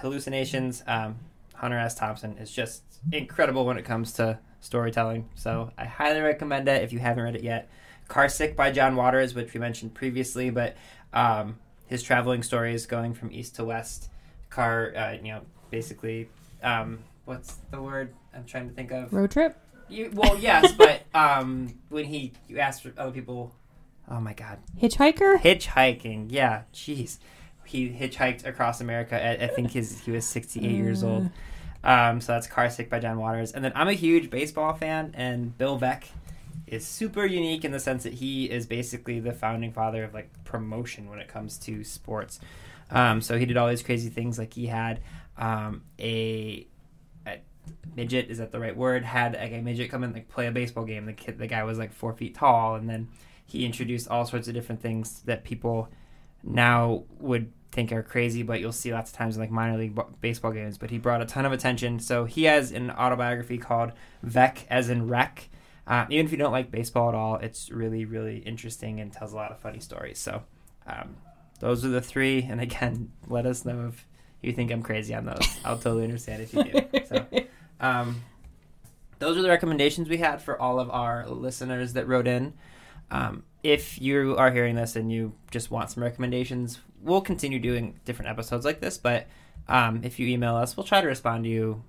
hallucinations. 0.00 0.82
Um, 0.86 1.16
Hunter 1.54 1.78
S. 1.78 1.94
Thompson 1.94 2.36
is 2.38 2.50
just 2.50 2.82
incredible 3.12 3.64
when 3.64 3.78
it 3.78 3.84
comes 3.84 4.12
to 4.14 4.38
storytelling. 4.60 5.28
So 5.36 5.70
I 5.78 5.84
highly 5.84 6.20
recommend 6.20 6.68
it 6.68 6.82
if 6.82 6.92
you 6.92 6.98
haven't 6.98 7.22
read 7.22 7.36
it 7.36 7.42
yet. 7.44 7.70
Car 8.08 8.28
Sick 8.28 8.56
by 8.56 8.70
John 8.72 8.96
Waters, 8.96 9.34
which 9.34 9.54
we 9.54 9.60
mentioned 9.60 9.94
previously, 9.94 10.50
but 10.50 10.76
um, 11.12 11.58
his 11.86 12.02
traveling 12.02 12.42
stories 12.42 12.86
going 12.86 13.14
from 13.14 13.30
east 13.32 13.54
to 13.56 13.64
west. 13.64 14.10
Car, 14.50 14.92
uh, 14.96 15.12
you 15.12 15.32
know, 15.32 15.42
basically, 15.70 16.28
um, 16.62 16.98
what's 17.26 17.56
the 17.70 17.80
word 17.82 18.14
I'm 18.34 18.44
trying 18.44 18.68
to 18.68 18.74
think 18.74 18.90
of? 18.92 19.12
Road 19.12 19.30
trip. 19.30 19.56
You, 19.88 20.10
well, 20.14 20.36
yes, 20.38 20.72
but 20.72 21.02
um, 21.14 21.78
when 21.90 22.06
he 22.06 22.32
you 22.48 22.58
asked 22.58 22.86
other 22.96 23.12
people, 23.12 23.54
oh 24.10 24.20
my 24.20 24.32
god, 24.32 24.58
Hitchhiker. 24.80 25.38
hitchhiking 25.38 26.26
yeah 26.30 26.62
jeez 26.72 27.18
he 27.64 27.90
hitchhiked 27.90 28.46
across 28.46 28.80
america 28.80 29.20
at, 29.20 29.42
i 29.42 29.48
think 29.48 29.72
his 29.72 30.00
he 30.00 30.12
was 30.12 30.24
68 30.26 30.70
years 30.70 31.02
old 31.04 31.30
Um, 31.84 32.20
so 32.20 32.32
that's 32.32 32.48
Car 32.48 32.68
Sick 32.68 32.90
by 32.90 32.98
John 32.98 33.16
Waters. 33.18 33.52
And 33.52 33.64
then 33.64 33.70
I'm 33.76 33.86
a 33.86 33.92
huge 33.92 34.28
baseball 34.28 34.72
fan, 34.74 35.12
and 35.14 35.56
Bill 35.56 35.78
Veeck 35.78 36.04
is 36.66 36.84
super 36.84 37.24
unique 37.24 37.64
in 37.64 37.70
the 37.70 37.78
sense 37.78 38.02
that 38.02 38.14
he 38.14 38.46
is 38.50 38.66
basically 38.66 39.20
the 39.20 39.32
founding 39.32 39.72
father 39.72 40.02
of 40.02 40.12
like 40.12 40.28
promotion 40.42 41.08
when 41.08 41.20
it 41.20 41.28
comes 41.28 41.58
to 41.58 41.84
sports. 41.84 42.40
Um, 42.90 43.20
so 43.20 43.38
he 43.38 43.46
did 43.46 43.56
all 43.56 43.68
these 43.68 43.84
crazy 43.84 44.08
things, 44.08 44.36
like 44.36 44.54
he 44.54 44.66
had 44.66 45.00
um, 45.38 45.82
a 46.00 46.66
midget 47.94 48.30
is 48.30 48.38
that 48.38 48.52
the 48.52 48.60
right 48.60 48.76
word? 48.76 49.04
Had 49.04 49.34
like 49.34 49.52
a 49.52 49.60
midget 49.60 49.90
come 49.90 50.04
in 50.04 50.12
like 50.12 50.28
play 50.28 50.46
a 50.46 50.52
baseball 50.52 50.84
game. 50.84 51.06
The 51.06 51.12
kid, 51.12 51.38
the 51.38 51.46
guy 51.46 51.64
was 51.64 51.78
like 51.78 51.92
four 51.92 52.12
feet 52.12 52.34
tall, 52.34 52.74
and 52.74 52.88
then 52.88 53.08
he 53.44 53.64
introduced 53.64 54.08
all 54.08 54.24
sorts 54.26 54.48
of 54.48 54.54
different 54.54 54.82
things 54.82 55.22
that 55.22 55.44
people 55.44 55.88
now 56.42 57.04
would 57.18 57.52
think 57.72 57.92
are 57.92 58.02
crazy, 58.02 58.42
but 58.42 58.60
you'll 58.60 58.72
see 58.72 58.92
lots 58.92 59.10
of 59.10 59.16
times 59.16 59.36
in 59.36 59.42
like 59.42 59.50
minor 59.50 59.78
league 59.78 59.98
baseball 60.20 60.50
games. 60.50 60.78
But 60.78 60.90
he 60.90 60.98
brought 60.98 61.22
a 61.22 61.26
ton 61.26 61.44
of 61.44 61.52
attention. 61.52 62.00
So 62.00 62.24
he 62.24 62.44
has 62.44 62.72
an 62.72 62.90
autobiography 62.90 63.58
called 63.58 63.92
Veeck, 64.24 64.64
as 64.68 64.88
in 64.90 65.08
wreck. 65.08 65.48
Uh, 65.86 66.06
even 66.10 66.26
if 66.26 66.32
you 66.32 66.38
don't 66.38 66.52
like 66.52 66.70
baseball 66.70 67.08
at 67.08 67.14
all, 67.14 67.36
it's 67.36 67.70
really, 67.70 68.04
really 68.04 68.38
interesting 68.38 68.98
and 68.98 69.12
tells 69.12 69.32
a 69.32 69.36
lot 69.36 69.52
of 69.52 69.60
funny 69.60 69.78
stories. 69.78 70.18
So 70.18 70.42
um, 70.86 71.16
those 71.60 71.84
are 71.84 71.88
the 71.88 72.00
three. 72.00 72.42
And 72.42 72.60
again, 72.60 73.12
let 73.28 73.46
us 73.46 73.64
know 73.64 73.88
if 73.88 74.06
you 74.40 74.52
think 74.52 74.72
I'm 74.72 74.82
crazy 74.82 75.14
on 75.14 75.26
those. 75.26 75.58
I'll 75.64 75.78
totally 75.78 76.04
understand 76.04 76.42
if 76.42 76.54
you 76.54 76.64
do. 76.64 77.04
So 77.06 77.26
um, 77.80 78.22
those 79.18 79.36
are 79.36 79.42
the 79.42 79.48
recommendations 79.48 80.08
we 80.08 80.18
had 80.18 80.42
for 80.42 80.60
all 80.60 80.78
of 80.78 80.90
our 80.90 81.26
listeners 81.28 81.94
that 81.94 82.06
wrote 82.06 82.26
in. 82.26 82.52
Um, 83.10 83.44
if 83.62 84.00
you 84.00 84.36
are 84.36 84.50
hearing 84.50 84.74
this 84.76 84.96
and 84.96 85.10
you 85.10 85.32
just 85.50 85.70
want 85.70 85.90
some 85.90 86.02
recommendations, 86.02 86.80
we'll 87.02 87.20
continue 87.20 87.58
doing 87.58 87.98
different 88.04 88.30
episodes 88.30 88.64
like 88.64 88.80
this. 88.80 88.98
But 88.98 89.26
um, 89.68 90.00
if 90.04 90.18
you 90.18 90.26
email 90.28 90.54
us, 90.56 90.76
we'll 90.76 90.84
try 90.84 91.00
to 91.00 91.06
respond 91.06 91.44
to 91.44 91.50
you 91.50 91.82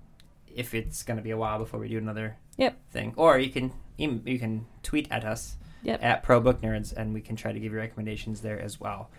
if 0.56 0.74
it's 0.74 1.04
going 1.04 1.18
to 1.18 1.24
be 1.24 1.32
a 1.32 1.38
while 1.38 1.60
before 1.60 1.80
we 1.80 1.88
do 1.88 1.98
another 1.98 2.38
Yep. 2.58 2.78
thing. 2.92 3.14
Or 3.18 3.38
you 3.38 3.50
can 3.52 3.72
you 3.98 4.40
can 4.40 4.66
tweet 4.84 5.08
at 5.12 5.24
us 5.26 5.58
Yep. 5.84 6.04
at 6.04 6.24
Pro 6.24 6.40
Book 6.40 6.62
Nerds, 6.62 6.92
and 6.96 7.14
we 7.14 7.22
can 7.22 7.36
try 7.36 7.52
to 7.52 7.60
give 7.60 7.72
you 7.72 7.78
recommendations 7.78 8.42
there 8.42 8.60
as 8.60 8.80
well. 8.80 9.10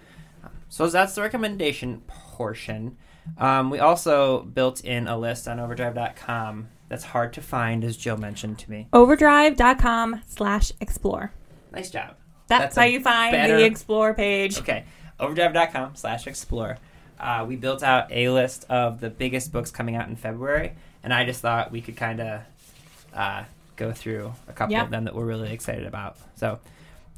Um, 0.42 0.50
so 0.68 0.88
that's 0.88 1.14
the 1.14 1.22
recommendation 1.22 2.02
portion. 2.09 2.96
Um, 3.36 3.70
we 3.70 3.78
also 3.78 4.42
built 4.42 4.82
in 4.84 5.06
a 5.06 5.16
list 5.18 5.46
on 5.48 5.60
Overdrive.com 5.60 6.68
that's 6.88 7.04
hard 7.04 7.32
to 7.34 7.42
find, 7.42 7.84
as 7.84 7.96
Jill 7.96 8.16
mentioned 8.16 8.58
to 8.60 8.70
me. 8.70 8.88
Overdrive.com 8.92 10.22
slash 10.26 10.72
explore. 10.80 11.32
Nice 11.72 11.90
job. 11.90 12.14
That's, 12.46 12.62
That's 12.74 12.76
how 12.76 12.84
you 12.84 13.00
find 13.00 13.32
better- 13.32 13.58
the 13.58 13.64
explore 13.64 14.14
page. 14.14 14.58
Okay, 14.58 14.84
overdrive.com 15.20 15.96
slash 15.96 16.26
explore. 16.26 16.78
Uh, 17.20 17.44
we 17.46 17.56
built 17.56 17.82
out 17.82 18.10
a 18.10 18.30
list 18.30 18.64
of 18.70 19.00
the 19.00 19.10
biggest 19.10 19.52
books 19.52 19.70
coming 19.70 19.96
out 19.96 20.08
in 20.08 20.16
February, 20.16 20.72
and 21.02 21.12
I 21.12 21.24
just 21.26 21.40
thought 21.42 21.70
we 21.70 21.80
could 21.82 21.96
kind 21.96 22.20
of 22.20 22.40
uh, 23.12 23.44
go 23.76 23.92
through 23.92 24.32
a 24.48 24.52
couple 24.52 24.72
Yeah. 24.72 24.84
of 24.84 24.90
them 24.90 25.04
that 25.04 25.14
we're 25.14 25.26
really 25.26 25.52
excited 25.52 25.84
about. 25.86 26.16
So, 26.36 26.58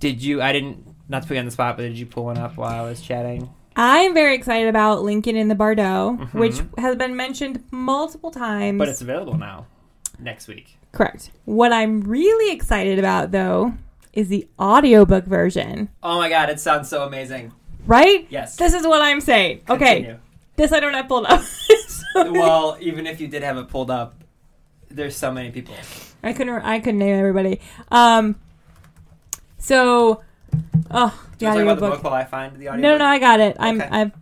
did 0.00 0.20
you? 0.22 0.42
I 0.42 0.52
didn't 0.52 0.84
not 1.08 1.22
to 1.22 1.28
put 1.28 1.34
you 1.34 1.40
on 1.40 1.44
the 1.44 1.50
spot, 1.52 1.76
but 1.76 1.82
did 1.84 1.96
you 1.98 2.06
pull 2.06 2.24
one 2.24 2.38
up 2.38 2.56
while 2.56 2.72
I 2.84 2.88
was 2.88 3.00
chatting? 3.00 3.50
I 3.76 3.98
am 4.00 4.14
very 4.14 4.35
excited 4.35 4.68
about 4.68 5.02
Lincoln 5.02 5.37
in 5.37 5.48
the 5.48 5.54
Bardo, 5.54 6.18
Mhm. 6.20 6.35
which 6.35 6.61
has 6.78 6.96
been 6.96 7.16
mentioned 7.16 7.62
multiple 7.70 8.30
times. 8.30 8.78
But 8.78 8.88
it's 8.88 9.00
available 9.00 9.37
now, 9.38 9.66
next 10.18 10.48
week. 10.48 10.76
correct. 10.92 11.30
What 11.44 11.72
I'm 11.72 12.00
really 12.02 12.52
excited 12.52 12.98
about, 12.98 13.30
though, 13.30 13.74
is 14.12 14.28
the 14.28 14.48
audiobook 14.59 15.24
version. 15.24 15.88
Oh 16.02 16.18
my 16.18 16.28
god, 16.28 16.50
it 16.50 16.59
sounds 16.61 16.88
so 16.88 17.04
amazing. 17.04 17.52
Right? 17.87 18.26
Yes. 18.28 18.56
This 18.56 18.74
is 18.74 18.87
what 18.87 19.00
I'm 19.00 19.20
saying. 19.20 19.61
Okay, 19.70 20.16
this 20.56 20.72
I 20.72 20.80
don't 20.80 20.94
have 20.94 21.09
pulled 21.09 21.26
up. 21.26 21.42
Well, 22.16 22.76
even 22.80 23.06
if 23.06 23.20
you 23.20 23.28
did 23.28 23.44
have 23.44 23.56
it 23.56 23.68
pulled 23.68 23.88
up, 23.88 24.16
there's 24.90 25.14
so 25.16 25.30
many 25.30 25.52
people. 25.52 25.74
I 26.24 26.33
couldn't. 26.33 26.52
I 26.62 26.80
couldn't 26.80 26.98
name 26.98 27.16
everybody. 27.16 27.61
Um. 27.92 28.35
So, 29.59 30.20
oh, 30.90 31.26
Do 31.38 31.46
you 31.46 31.50
want 31.52 31.58
to 31.58 31.64
talk 31.64 31.78
about 31.78 31.80
the 31.80 31.90
book 31.96 32.04
while 32.04 32.14
I 32.14 32.24
find 32.24 32.56
the 32.56 32.68
audio? 32.68 32.82
No, 32.82 32.98
no, 32.98 33.04
I 33.04 33.18
got 33.18 33.40
it. 33.40 33.56
I'm. 33.58 33.80
Okay. 33.80 33.88
I've 33.90 34.12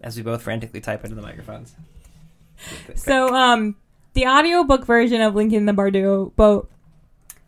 As 0.00 0.16
we 0.16 0.22
both 0.22 0.42
frantically 0.42 0.80
type 0.80 1.04
into 1.04 1.16
the 1.16 1.22
microphones. 1.22 1.74
So, 2.94 3.34
um, 3.34 3.76
the 4.14 4.26
audiobook 4.26 4.86
version 4.86 5.20
of 5.20 5.34
Lincoln 5.34 5.58
in 5.58 5.66
the 5.66 5.72
Bardo 5.74 6.32
boat, 6.36 6.70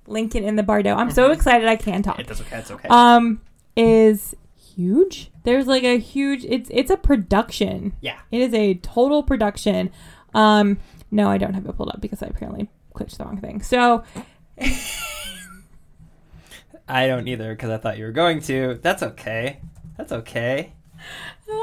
Lincoln 0.07 0.45
in 0.45 0.57
the 0.57 0.63
Bardo. 0.63 0.95
I'm 0.95 1.11
so 1.11 1.31
Mhm. 1.31 1.35
excited 1.35 1.67
I 1.67 1.77
can't 1.77 2.05
talk. 2.05 2.19
It's 2.19 2.41
okay. 2.41 2.59
It's 2.59 2.71
okay. 2.71 2.89
Um, 2.91 3.41
is 3.75 4.35
huge. 4.77 5.31
There's 5.45 5.67
like 5.67 5.83
a 5.85 5.99
huge. 5.99 6.45
It's 6.45 6.69
it's 6.73 6.91
a 6.91 6.97
production. 6.99 7.95
yeah. 8.03 8.19
It 8.31 8.41
is 8.43 8.53
a 8.53 8.75
total 8.75 9.23
production. 9.23 9.91
Um, 10.35 10.79
no, 11.11 11.31
I 11.31 11.39
don't 11.39 11.55
have 11.55 11.65
it 11.65 11.73
pulled 11.77 11.89
up 11.89 12.03
because 12.03 12.23
I 12.23 12.27
apparently 12.27 12.69
clicked 12.93 13.17
the 13.17 13.25
wrong 13.25 13.39
thing. 13.39 13.63
So, 13.63 14.05
I 16.89 17.07
don't 17.07 17.29
either 17.29 17.55
because 17.55 17.71
I 17.71 17.77
thought 17.77 17.99
you 17.99 18.05
were 18.05 18.13
going 18.13 18.41
to. 18.43 18.79
That's 18.83 19.03
okay. 19.03 19.61
That's 19.97 20.13
okay. 20.13 20.73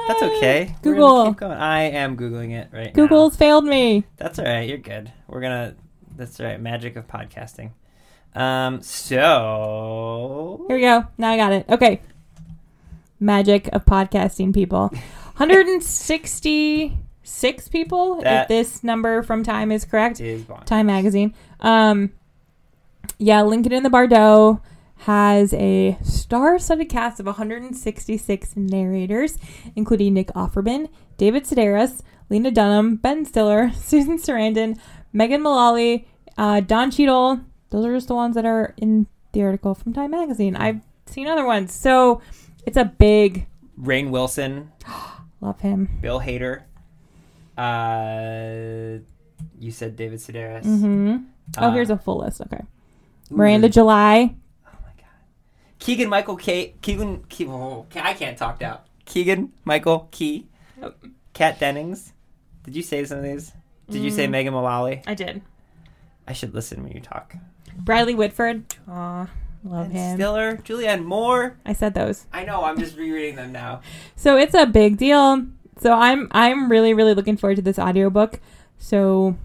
That's 0.07 0.21
okay. 0.21 0.75
Google. 0.81 1.27
keep 1.27 1.37
going. 1.37 1.57
I 1.57 1.83
am 1.83 2.17
googling 2.17 2.51
it 2.51 2.69
right 2.71 2.87
now. 2.87 2.93
Google's 2.93 3.35
failed 3.35 3.65
me. 3.65 4.05
That's 4.17 4.39
all 4.39 4.45
right. 4.45 4.67
You're 4.67 4.77
good. 4.77 5.11
We're 5.27 5.41
gonna. 5.41 5.75
That's 6.15 6.39
all 6.39 6.45
right. 6.45 6.61
Magic 6.61 6.95
of 6.95 7.07
podcasting. 7.07 7.71
Um. 8.33 8.81
So. 8.81 10.65
Here 10.67 10.77
we 10.77 10.81
go. 10.81 11.05
Now 11.17 11.31
I 11.31 11.37
got 11.37 11.53
it. 11.53 11.65
Okay. 11.69 12.01
Magic 13.19 13.69
of 13.73 13.85
podcasting 13.85 14.53
people. 14.53 14.91
166 15.37 17.67
people, 17.67 18.21
if 18.23 18.47
this 18.47 18.85
number 18.85 19.21
from 19.21 19.43
Time 19.43 19.69
is 19.69 19.83
correct. 19.83 20.21
Is. 20.21 20.45
Time 20.63 20.85
magazine. 20.85 21.33
Um, 21.59 22.13
yeah, 23.17 23.41
Lincoln 23.41 23.73
in 23.73 23.83
the 23.83 23.89
Bardo 23.89 24.61
has 24.99 25.53
a 25.53 25.97
star-studded 26.03 26.89
cast 26.89 27.19
of 27.19 27.25
166 27.25 28.55
narrators, 28.55 29.37
including 29.75 30.13
Nick 30.13 30.27
Offerman, 30.29 30.89
David 31.17 31.43
Sedaris, 31.43 32.01
Lena 32.29 32.49
Dunham, 32.51 32.95
Ben 32.95 33.25
Stiller, 33.25 33.71
Susan 33.75 34.17
Sarandon, 34.17 34.79
Megan 35.13 35.41
Mullally, 35.41 36.07
uh, 36.37 36.59
Don 36.61 36.89
Cheadle. 36.91 37.41
Those 37.69 37.85
are 37.85 37.93
just 37.93 38.07
the 38.07 38.15
ones 38.15 38.35
that 38.35 38.45
are 38.45 38.73
in 38.77 39.07
the 39.33 39.43
article 39.43 39.75
from 39.75 39.93
Time 39.93 40.11
magazine. 40.11 40.55
I've 40.55 40.81
seen 41.05 41.27
other 41.27 41.45
ones, 41.45 41.73
so 41.73 42.21
it's 42.65 42.77
a 42.77 42.85
big. 42.85 43.45
Rainn 43.79 44.09
Wilson, 44.09 44.71
Love 45.41 45.59
him. 45.59 45.89
Bill 46.01 46.21
Hader. 46.21 46.63
Uh, 47.57 48.99
you 49.59 49.71
said 49.71 49.95
David 49.95 50.19
Sedaris. 50.19 50.63
hmm 50.63 51.17
Oh, 51.57 51.67
Uh, 51.67 51.71
here's 51.73 51.89
a 51.91 51.97
full 51.97 52.19
list. 52.19 52.41
Okay, 52.41 52.61
ooh, 53.31 53.35
Miranda 53.35 53.69
July. 53.69 54.35
Oh. 55.85 55.87
Keegan 55.87 56.09
Michael 56.09 56.35
Kay 56.35 56.73
Keegan 56.81 57.23
Ke- 57.29 57.47
oh, 57.47 57.85
I 57.95 58.13
can't 58.13 58.37
talk 58.37 58.59
now. 58.59 58.81
Keegan 59.05 59.51
Michael 59.65 60.07
Key. 60.11 60.47
Kat 61.33 61.59
Dennings. 61.59 62.13
Did 62.63 62.75
you 62.75 62.81
say 62.81 63.05
some 63.05 63.19
of 63.19 63.23
these? 63.23 63.51
Did 63.89 64.01
you 64.01 64.09
say 64.09 64.25
Mm. 64.27 64.31
Megan 64.31 64.53
Mullally? 64.53 65.03
I 65.05 65.13
did. 65.13 65.41
I 66.27 66.33
should 66.33 66.55
listen 66.55 66.81
when 66.83 66.91
you 66.93 67.01
talk. 67.01 67.35
Bradley 67.77 68.15
Whitford. 68.15 68.63
Aw, 68.87 69.27
love 69.63 69.89
Ben 69.89 69.91
him. 69.91 70.17
Stiller, 70.17 70.57
Julianne 70.57 71.03
Moore. 71.03 71.57
I 71.65 71.73
said 71.73 71.93
those. 71.93 72.25
I 72.33 72.45
know. 72.45 72.63
I'm 72.63 72.79
just 72.79 72.97
rereading 72.97 73.35
them 73.35 73.51
now. 73.51 73.81
So 74.15 74.37
it's 74.37 74.55
a 74.55 74.65
big 74.65 74.97
deal. 74.97 75.45
So 75.81 75.91
I'm 75.93 76.27
I'm 76.31 76.71
really 76.71 76.93
really 76.95 77.13
looking 77.13 77.37
forward 77.37 77.57
to 77.57 77.61
this 77.61 77.77
audiobook. 77.77 78.39
So 78.79 79.35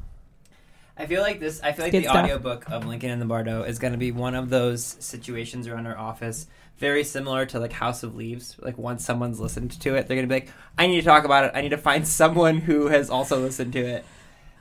I 1.00 1.06
feel 1.06 1.22
like 1.22 1.40
this. 1.40 1.60
I 1.62 1.72
feel 1.72 1.84
like 1.86 1.92
Good 1.92 2.04
the 2.04 2.08
stuff. 2.08 2.24
audiobook 2.24 2.70
of 2.70 2.86
Lincoln 2.86 3.10
and 3.10 3.20
the 3.20 3.26
Bardo 3.26 3.62
is 3.62 3.78
going 3.78 3.92
to 3.92 3.98
be 3.98 4.12
one 4.12 4.34
of 4.34 4.50
those 4.50 4.84
situations 5.00 5.66
around 5.66 5.86
our 5.86 5.96
office, 5.96 6.46
very 6.78 7.04
similar 7.04 7.46
to 7.46 7.58
like 7.58 7.72
House 7.72 8.02
of 8.02 8.14
Leaves. 8.14 8.56
Like 8.60 8.76
once 8.78 9.04
someone's 9.04 9.40
listened 9.40 9.80
to 9.80 9.94
it, 9.94 10.06
they're 10.06 10.16
going 10.16 10.28
to 10.28 10.32
be 10.34 10.40
like, 10.46 10.52
"I 10.78 10.86
need 10.86 10.96
to 11.00 11.06
talk 11.06 11.24
about 11.24 11.44
it. 11.44 11.52
I 11.54 11.62
need 11.62 11.70
to 11.70 11.78
find 11.78 12.06
someone 12.20 12.58
who 12.58 12.88
has 12.88 13.10
also 13.10 13.40
listened 13.40 13.72
to 13.74 13.80
it." 13.80 14.04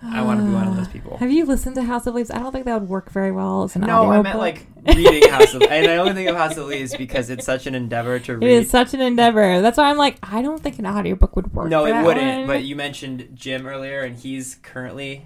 I 0.01 0.21
want 0.21 0.39
to 0.39 0.45
be 0.45 0.53
one 0.53 0.65
of 0.65 0.77
those 0.77 0.87
people. 0.87 1.15
Uh, 1.15 1.17
have 1.17 1.29
you 1.29 1.43
listened 1.45 1.75
to 1.75 1.83
House 1.83 2.07
of 2.07 2.15
Leaves? 2.15 2.31
I 2.31 2.39
don't 2.39 2.53
think 2.53 2.63
that 2.63 2.79
would 2.79 2.87
work 2.89 3.11
very 3.11 3.33
well 3.33 3.63
as 3.63 3.75
an 3.75 3.81
No, 3.81 4.05
audiobook. 4.05 4.19
I 4.19 4.21
meant 4.29 4.37
like 4.39 4.65
reading 4.95 5.29
House 5.29 5.53
of. 5.53 5.59
Leaves 5.59 5.73
and 5.73 5.87
I 5.87 5.97
only 5.97 6.13
think 6.13 6.29
of 6.29 6.37
House 6.37 6.55
of 6.55 6.67
Leaves 6.67 6.95
because 6.95 7.29
it's 7.29 7.45
such 7.45 7.67
an 7.67 7.75
endeavor 7.75 8.17
to 8.17 8.37
read. 8.37 8.47
It 8.49 8.51
is 8.63 8.69
such 8.69 8.93
an 8.93 9.01
endeavor. 9.01 9.61
That's 9.61 9.77
why 9.77 9.89
I'm 9.89 9.97
like, 9.97 10.17
I 10.23 10.41
don't 10.41 10.63
think 10.63 10.79
an 10.79 10.87
audiobook 10.87 11.35
would 11.35 11.53
work. 11.53 11.67
no, 11.67 11.85
it 11.85 12.01
wouldn't. 12.01 12.37
one. 12.37 12.47
But 12.47 12.63
you 12.63 12.77
mentioned 12.77 13.31
Jim 13.33 13.67
earlier, 13.67 13.99
and 13.99 14.15
he's 14.15 14.55
currently 14.63 15.25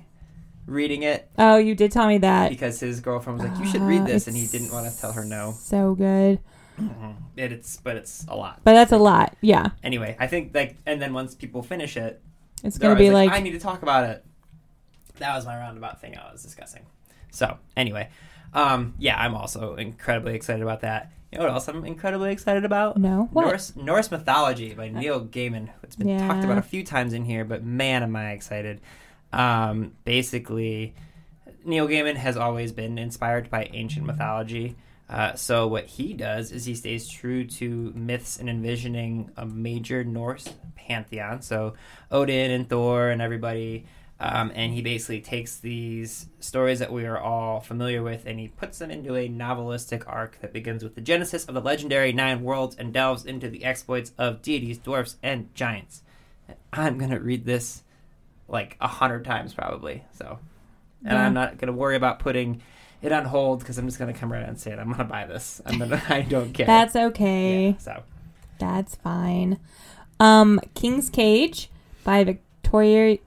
reading 0.65 1.03
it 1.03 1.29
oh, 1.37 1.57
you 1.57 1.75
did 1.75 1.91
tell 1.91 2.07
me 2.07 2.17
that. 2.19 2.49
because 2.49 2.79
his 2.79 2.99
girlfriend 3.01 3.39
was 3.39 3.49
like, 3.49 3.59
"You 3.59 3.65
should 3.65 3.81
Uh, 3.81 3.85
read 3.85 4.05
this," 4.05 4.27
and 4.27 4.35
he 4.35 4.43
it's 4.43 4.51
didn't 4.51 4.71
want 4.71 4.91
to 4.91 4.97
tell 4.99 5.11
her 5.13 5.25
no. 5.25 5.53
So 5.57 5.93
good, 5.95 6.39
It, 7.35 7.51
it's 7.51 7.77
but 7.77 7.97
it's 7.97 8.25
a 8.27 8.35
lot. 8.35 8.61
but 8.63 8.73
that's 8.73 8.91
a 8.91 8.97
lot. 8.97 9.35
Yeah, 9.41 9.69
Anyway, 9.83 10.15
I 10.19 10.27
think 10.27 10.53
like, 10.55 10.77
and 10.85 11.01
then 11.01 11.13
once 11.13 11.35
people 11.35 11.63
finish 11.63 11.97
it, 11.97 12.21
it's 12.63 12.77
they're 12.77 12.89
gonna 12.91 12.99
be 12.99 13.09
always 13.09 13.27
like, 13.29 13.37
"I 13.37 13.41
need 13.41 13.51
to 13.51 13.59
talk 13.59 13.81
about 13.83 14.09
it." 14.09 14.25
That 15.19 15.35
was 15.35 15.45
my 15.45 15.55
roundabout 15.57 16.01
thing 16.01 16.17
I 16.17 16.31
was 16.31 16.41
discussing. 16.41 16.83
So 17.31 17.57
anyway, 17.77 18.09
um, 18.53 18.93
yeah, 18.97 19.19
I'm 19.19 19.35
also 19.35 19.75
incredibly 19.75 20.33
excited 20.35 20.61
about 20.63 20.81
that. 20.81 21.11
You 21.31 21.39
know 21.39 21.45
what 21.45 21.53
else 21.53 21.67
I'm 21.67 21.83
incredibly 21.83 22.31
excited 22.31 22.63
about? 22.63 22.97
no, 22.97 23.27
what? 23.31 23.45
Norse 23.45 23.75
Norse 23.75 24.11
mythology 24.11 24.73
by 24.75 24.89
Neil 24.89 25.25
Gaiman. 25.25 25.69
It's 25.83 25.95
been 25.95 26.19
talked 26.27 26.43
about 26.43 26.57
a 26.59 26.61
few 26.63 26.83
times 26.83 27.13
in 27.13 27.25
here, 27.25 27.43
but 27.43 27.63
man, 27.63 28.03
am 28.03 28.15
I 28.15 28.31
excited! 28.31 28.81
Um, 29.33 29.93
basically, 30.05 30.93
Neil 31.65 31.87
Gaiman 31.87 32.15
has 32.15 32.37
always 32.37 32.71
been 32.71 32.97
inspired 32.97 33.49
by 33.49 33.69
ancient 33.73 34.05
mythology. 34.05 34.75
Uh, 35.09 35.33
so 35.33 35.67
what 35.67 35.85
he 35.85 36.13
does 36.13 36.51
is 36.51 36.65
he 36.65 36.75
stays 36.75 37.07
true 37.07 37.45
to 37.45 37.91
myths 37.95 38.37
and 38.37 38.49
envisioning 38.49 39.31
a 39.35 39.45
major 39.45 40.03
Norse 40.03 40.47
pantheon. 40.75 41.41
So 41.41 41.73
Odin 42.11 42.51
and 42.51 42.69
Thor 42.69 43.09
and 43.09 43.21
everybody. 43.21 43.85
Um, 44.19 44.51
and 44.55 44.73
he 44.73 44.81
basically 44.81 45.19
takes 45.19 45.57
these 45.57 46.27
stories 46.39 46.79
that 46.79 46.93
we 46.93 47.05
are 47.05 47.19
all 47.19 47.59
familiar 47.59 48.01
with 48.01 48.25
and 48.25 48.39
he 48.39 48.47
puts 48.47 48.77
them 48.77 48.89
into 48.89 49.15
a 49.15 49.27
novelistic 49.27 50.03
arc 50.07 50.39
that 50.39 50.53
begins 50.53 50.83
with 50.83 50.95
the 50.95 51.01
genesis 51.01 51.45
of 51.45 51.55
the 51.55 51.61
legendary 51.61 52.13
nine 52.13 52.41
worlds 52.41 52.75
and 52.77 52.93
delves 52.93 53.25
into 53.25 53.49
the 53.49 53.65
exploits 53.65 54.13
of 54.17 54.41
deities, 54.41 54.77
dwarfs, 54.77 55.17
and 55.21 55.53
giants. 55.55 56.03
I'm 56.71 56.97
going 56.97 57.11
to 57.11 57.19
read 57.19 57.45
this 57.45 57.82
like 58.53 58.77
a 58.79 58.87
hundred 58.87 59.25
times 59.25 59.53
probably. 59.53 60.05
So, 60.17 60.39
and 61.03 61.13
Yeah. 61.13 61.25
I'm 61.25 61.33
not 61.33 61.57
going 61.57 61.67
to 61.67 61.73
worry 61.73 61.97
about 61.97 62.19
putting 62.19 62.61
it 63.01 63.11
on 63.11 63.25
hold 63.25 63.59
because 63.59 63.77
I'm 63.77 63.85
just 63.87 63.99
going 63.99 64.13
to 64.13 64.17
come 64.17 64.31
right 64.31 64.41
out 64.43 64.47
and 64.47 64.57
say 64.59 64.71
it. 64.71 64.79
I'm 64.79 64.85
going 64.85 64.99
to 64.99 65.03
buy 65.03 65.25
this. 65.25 65.61
I'm 65.65 65.77
gonna, 65.79 66.01
I 66.09 66.21
don't 66.21 66.53
care. 66.53 66.65
That's 66.65 66.95
okay. 66.95 67.71
Yeah, 67.71 67.77
so, 67.79 68.03
That's 68.59 68.95
fine. 68.95 69.59
Um, 70.21 70.61
King's 70.75 71.09
Cage 71.09 71.69
by 72.05 72.23
Victoria. 72.23 73.17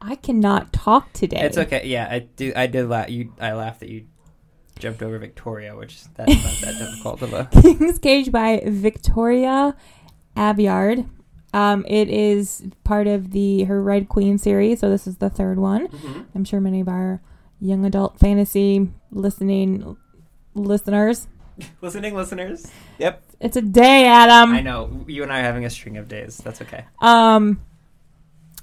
I 0.00 0.14
cannot 0.14 0.72
talk 0.72 1.12
today. 1.12 1.40
it's 1.40 1.58
okay. 1.58 1.86
Yeah, 1.86 2.06
I 2.10 2.20
do. 2.20 2.52
I 2.56 2.66
did 2.68 2.88
laugh. 2.88 3.10
You, 3.10 3.34
I 3.40 3.52
laughed 3.52 3.80
that 3.80 3.88
you 3.90 4.06
jumped 4.78 5.02
over 5.02 5.18
Victoria, 5.18 5.76
which 5.76 6.04
that's 6.14 6.30
not 6.32 6.60
that 6.62 6.78
difficult 6.78 7.22
of 7.22 7.32
a. 7.34 7.48
King's 7.62 7.98
Cage 7.98 8.30
by 8.32 8.62
Victoria 8.64 9.76
Aveyard. 10.36 11.06
Um, 11.52 11.84
it 11.88 12.08
is 12.08 12.62
part 12.84 13.06
of 13.06 13.32
the 13.32 13.64
her 13.64 13.82
Red 13.82 14.08
Queen 14.08 14.38
series, 14.38 14.80
so 14.80 14.88
this 14.90 15.06
is 15.06 15.16
the 15.16 15.30
third 15.30 15.58
one. 15.58 15.88
Mhm. 15.88 16.26
I'm 16.34 16.44
sure 16.44 16.60
many 16.60 16.80
of 16.80 16.88
our 16.88 17.20
young 17.60 17.84
adult 17.84 18.18
fantasy 18.18 18.88
listening 19.10 19.96
listeners. 20.54 21.26
Listening 21.82 22.14
listeners. 22.14 22.66
Yep. 22.98 23.22
It's 23.40 23.56
a 23.56 23.60
day, 23.60 24.06
Adam. 24.06 24.54
I 24.54 24.62
know 24.62 25.04
you 25.06 25.22
and 25.22 25.30
I 25.30 25.40
are 25.40 25.42
having 25.42 25.66
a 25.66 25.70
string 25.70 25.98
of 25.98 26.08
days. 26.08 26.38
That's 26.38 26.62
okay. 26.62 26.86
Um, 27.00 27.60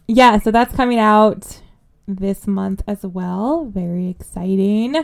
yeah, 0.08 0.40
so 0.40 0.50
that's 0.50 0.76
coming 0.76 0.98
out 0.98 1.62
this 2.08 2.48
month 2.48 2.82
as 2.88 3.04
well. 3.04 3.66
Very 3.66 4.10
exciting. 4.10 4.96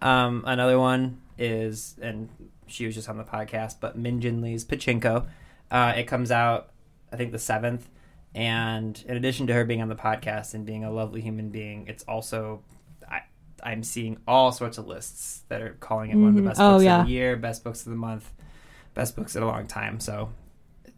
Um, 0.00 0.44
another 0.46 0.78
one 0.78 1.18
is, 1.36 1.96
and 2.00 2.28
she 2.68 2.86
was 2.86 2.94
just 2.94 3.08
on 3.08 3.16
the 3.16 3.24
podcast, 3.24 3.76
but 3.80 3.98
Min 3.98 4.20
Jin 4.20 4.40
Lee's 4.40 4.64
Pachinko. 4.64 5.26
Uh, 5.70 5.94
it 5.96 6.04
comes 6.04 6.30
out, 6.30 6.69
I 7.12 7.16
think, 7.16 7.32
the 7.32 7.38
seventh. 7.38 7.88
And 8.34 9.02
in 9.08 9.16
addition 9.16 9.46
to 9.48 9.52
her 9.54 9.64
being 9.64 9.82
on 9.82 9.88
the 9.88 9.96
podcast 9.96 10.54
and 10.54 10.64
being 10.64 10.84
a 10.84 10.90
lovely 10.90 11.20
human 11.20 11.50
being, 11.50 11.86
it's 11.88 12.04
also 12.04 12.62
I, 13.10 13.22
I'm 13.64 13.82
seeing 13.82 14.18
all 14.28 14.52
sorts 14.52 14.78
of 14.78 14.86
lists 14.86 15.42
that 15.48 15.60
are 15.62 15.76
calling 15.80 16.10
it 16.10 16.16
one 16.16 16.28
of 16.28 16.34
the 16.36 16.42
Mhm. 16.42 16.46
best 16.46 16.60
Oh, 16.60 16.72
books 16.74 16.84
yeah. 16.84 17.00
of 17.00 17.06
the 17.06 17.12
year, 17.12 17.36
best 17.36 17.64
books 17.64 17.84
of 17.84 17.90
the 17.90 17.96
month, 17.98 18.30
best 18.94 19.16
books 19.16 19.34
in 19.34 19.42
a 19.42 19.46
long 19.46 19.66
time. 19.66 19.98
So 19.98 20.30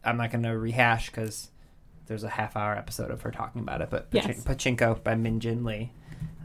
I'm 0.04 0.16
not 0.18 0.30
going 0.30 0.42
to 0.44 0.58
rehash 0.58 1.06
because 1.06 1.48
there's 2.06 2.24
a 2.24 2.28
half 2.28 2.54
hour 2.56 2.76
episode 2.76 3.10
of 3.10 3.22
her 3.22 3.30
talking 3.30 3.62
about 3.62 3.80
it. 3.80 3.88
But 3.88 4.08
Yes. 4.12 4.44
Pachinko 4.44 5.02
by 5.02 5.14
Min 5.14 5.40
Jin 5.40 5.64
Lee. 5.64 5.90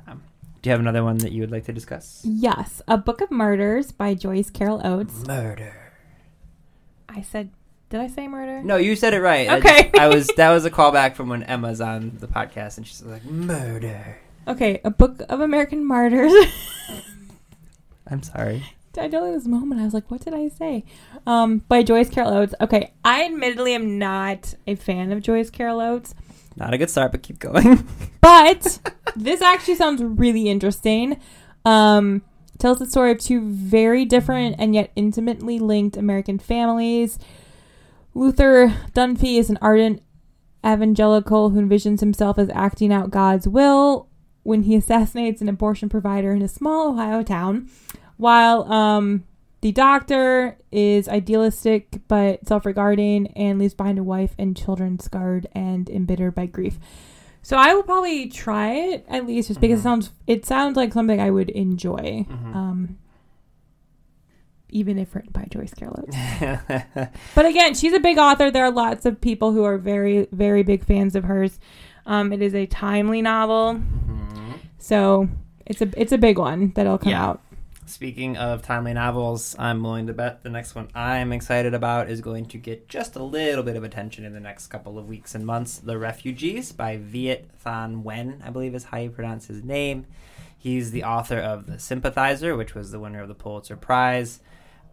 Um, 0.07 0.23
do 0.61 0.69
you 0.69 0.71
have 0.71 0.79
another 0.79 1.03
one 1.03 1.17
that 1.17 1.33
you 1.33 1.41
would 1.41 1.51
like 1.51 1.65
to 1.65 1.73
discuss? 1.73 2.21
Yes, 2.23 2.81
A 2.87 2.97
Book 2.97 3.19
of 3.19 3.29
Murders 3.29 3.91
by 3.91 4.13
Joyce 4.13 4.49
Carol 4.49 4.79
Oates. 4.87 5.27
Murder. 5.27 5.91
I 7.09 7.21
said, 7.21 7.49
did 7.89 7.99
I 8.01 8.07
say 8.07 8.27
murder? 8.27 8.61
No, 8.63 8.75
you 8.77 8.95
said 8.95 9.13
it 9.13 9.21
right. 9.21 9.49
I 9.49 9.57
Okay. 9.57 9.83
just- 9.83 9.95
I, 9.97 10.07
was 10.07 10.27
that 10.37 10.49
was 10.51 10.65
a 10.65 10.71
callback 10.77 11.15
from 11.15 11.29
when 11.29 11.43
Emma's 11.43 11.81
on 11.81 12.17
the 12.19 12.27
podcast 12.27 12.77
and 12.77 12.85
she's 12.87 13.01
like 13.03 13.23
murder. 13.25 14.17
Okay, 14.47 14.79
A 14.85 14.89
Book 14.89 15.21
of 15.29 15.41
American 15.41 15.85
Martyrs. 15.85 16.31
I'm 18.09 18.23
sorry. 18.23 18.63
I 18.97 19.07
don't 19.07 19.25
know 19.25 19.33
this 19.33 19.45
moment 19.45 19.79
I 19.79 19.83
was 19.83 19.93
like, 19.93 20.09
what 20.09 20.21
did 20.21 20.33
I 20.33 20.47
say? 20.47 20.83
Um, 21.27 21.59
by 21.67 21.83
Joyce 21.83 22.09
Carol 22.09 22.33
Oates. 22.33 22.55
Okay, 22.59 22.93
I 23.05 23.25
admittedly 23.25 23.75
am 23.75 23.99
not 23.99 24.55
a 24.65 24.73
fan 24.75 25.11
of 25.11 25.21
Joyce 25.21 25.51
Carol 25.51 25.79
Oates, 25.81 26.15
Not 26.55 26.73
a 26.73 26.79
good 26.79 26.89
start, 26.89 27.11
but 27.11 27.21
keep 27.21 27.37
going. 27.37 27.87
but 28.21 28.79
this 29.15 29.41
actually 29.43 29.75
sounds 29.75 30.01
really 30.01 30.49
interesting. 30.49 31.19
Um, 31.63 32.23
tells 32.57 32.79
the 32.79 32.87
story 32.87 33.11
of 33.11 33.19
two 33.19 33.41
very 33.47 34.03
different 34.03 34.55
and 34.57 34.73
yet 34.73 34.91
intimately 34.95 35.59
linked 35.59 35.95
American 35.95 36.39
families. 36.39 37.19
Luther 38.17 38.69
Dunphy 38.95 39.37
is 39.37 39.49
an 39.51 39.59
ardent 39.61 40.01
evangelical 40.65 41.51
who 41.51 41.61
envisions 41.61 41.99
himself 41.99 42.39
as 42.39 42.49
acting 42.49 42.91
out 42.91 43.11
God's 43.11 43.47
will 43.47 44.09
when 44.41 44.63
he 44.63 44.75
assassinates 44.75 45.39
an 45.41 45.49
abortion 45.49 45.87
provider 45.87 46.31
in 46.33 46.41
a 46.41 46.47
small 46.47 46.93
Ohio 46.93 47.21
town, 47.21 47.69
while 48.17 48.71
um, 48.73 49.23
the 49.61 49.71
doctor 49.71 50.57
is 50.71 51.07
idealistic 51.07 51.99
but 52.07 52.45
self 52.47 52.65
regarding 52.65 53.27
and 53.35 53.59
leaves 53.59 53.75
behind 53.75 53.99
a 53.99 54.03
wife 54.03 54.33
and 54.39 54.57
children 54.57 54.99
scarred 54.99 55.47
and 55.51 55.87
embittered 55.89 56.33
by 56.33 56.47
grief. 56.47 56.79
So 57.43 57.55
I 57.55 57.73
will 57.75 57.83
probably 57.83 58.27
try 58.29 58.71
it 58.73 59.05
at 59.07 59.27
least 59.27 59.49
just 59.49 59.61
because 59.61 59.77
Mhm. 59.77 59.81
it 59.81 59.83
sounds 59.83 60.11
it 60.25 60.45
sounds 60.45 60.75
like 60.75 60.91
something 60.91 61.21
I 61.21 61.29
would 61.29 61.49
enjoy. 61.51 62.25
Mhm. 62.29 62.55
Um, 62.55 62.97
even 64.69 64.97
if 64.97 65.15
written 65.15 65.31
by 65.31 65.45
Joyce 65.49 65.73
Carol 65.73 66.03
Oates. 66.03 66.15
But 67.35 67.45
again, 67.45 67.73
she's 67.73 67.93
a 67.93 67.99
big 67.99 68.17
author. 68.17 68.51
There 68.51 68.65
are 68.65 68.71
lots 68.71 69.05
of 69.05 69.19
people 69.21 69.51
who 69.51 69.63
are 69.63 69.77
very, 69.77 70.27
very 70.31 70.63
big 70.63 70.83
fans 70.85 71.15
of 71.15 71.23
hers. 71.23 71.59
Um, 72.05 72.31
it 72.33 72.41
is 72.41 72.53
a 72.55 72.65
timely 72.65 73.21
novel, 73.21 73.75
Mhm. 73.75 74.59
so 74.77 75.27
it's 75.65 75.81
a 75.81 75.89
it's 75.99 76.11
a 76.11 76.17
big 76.17 76.37
one 76.39 76.71
that'll 76.75 76.97
come 76.97 77.11
Yeah. 77.11 77.25
out. 77.25 77.41
Speaking 77.85 78.35
of 78.35 78.63
timely 78.63 78.93
novels, 78.93 79.55
I'm 79.57 79.81
willing 79.81 80.07
to 80.07 80.13
bet 80.13 80.43
the 80.43 80.49
next 80.49 80.75
one 80.75 80.89
I'm 80.93 81.31
excited 81.31 81.73
about 81.73 82.09
is 82.09 82.19
going 82.19 82.45
to 82.47 82.57
get 82.57 82.89
just 82.89 83.15
a 83.15 83.23
little 83.23 83.63
bit 83.63 83.77
of 83.77 83.83
attention 83.85 84.25
in 84.25 84.33
the 84.33 84.41
next 84.41 84.67
couple 84.67 84.97
of 84.99 85.07
weeks 85.07 85.33
and 85.35 85.45
months. 85.45 85.77
The 85.79 85.97
Refugees 85.97 86.73
by 86.73 86.97
Viet 86.97 87.47
Thanh 87.65 88.03
Nguyen, 88.03 88.45
I 88.45 88.49
believe 88.49 88.75
is 88.75 88.83
how 88.85 88.97
you 88.97 89.09
pronounce 89.09 89.47
his 89.47 89.63
name. 89.63 90.05
He's 90.57 90.91
the 90.91 91.05
author 91.05 91.37
of 91.39 91.65
The 91.67 91.79
Sympathizer, 91.79 92.57
which 92.57 92.75
was 92.75 92.91
the 92.91 92.99
winner 92.99 93.21
of 93.21 93.29
the 93.29 93.35
Pulitzer 93.35 93.77
Prize. 93.77 94.41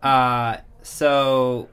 Uh, 0.04 0.58
so 0.82 1.68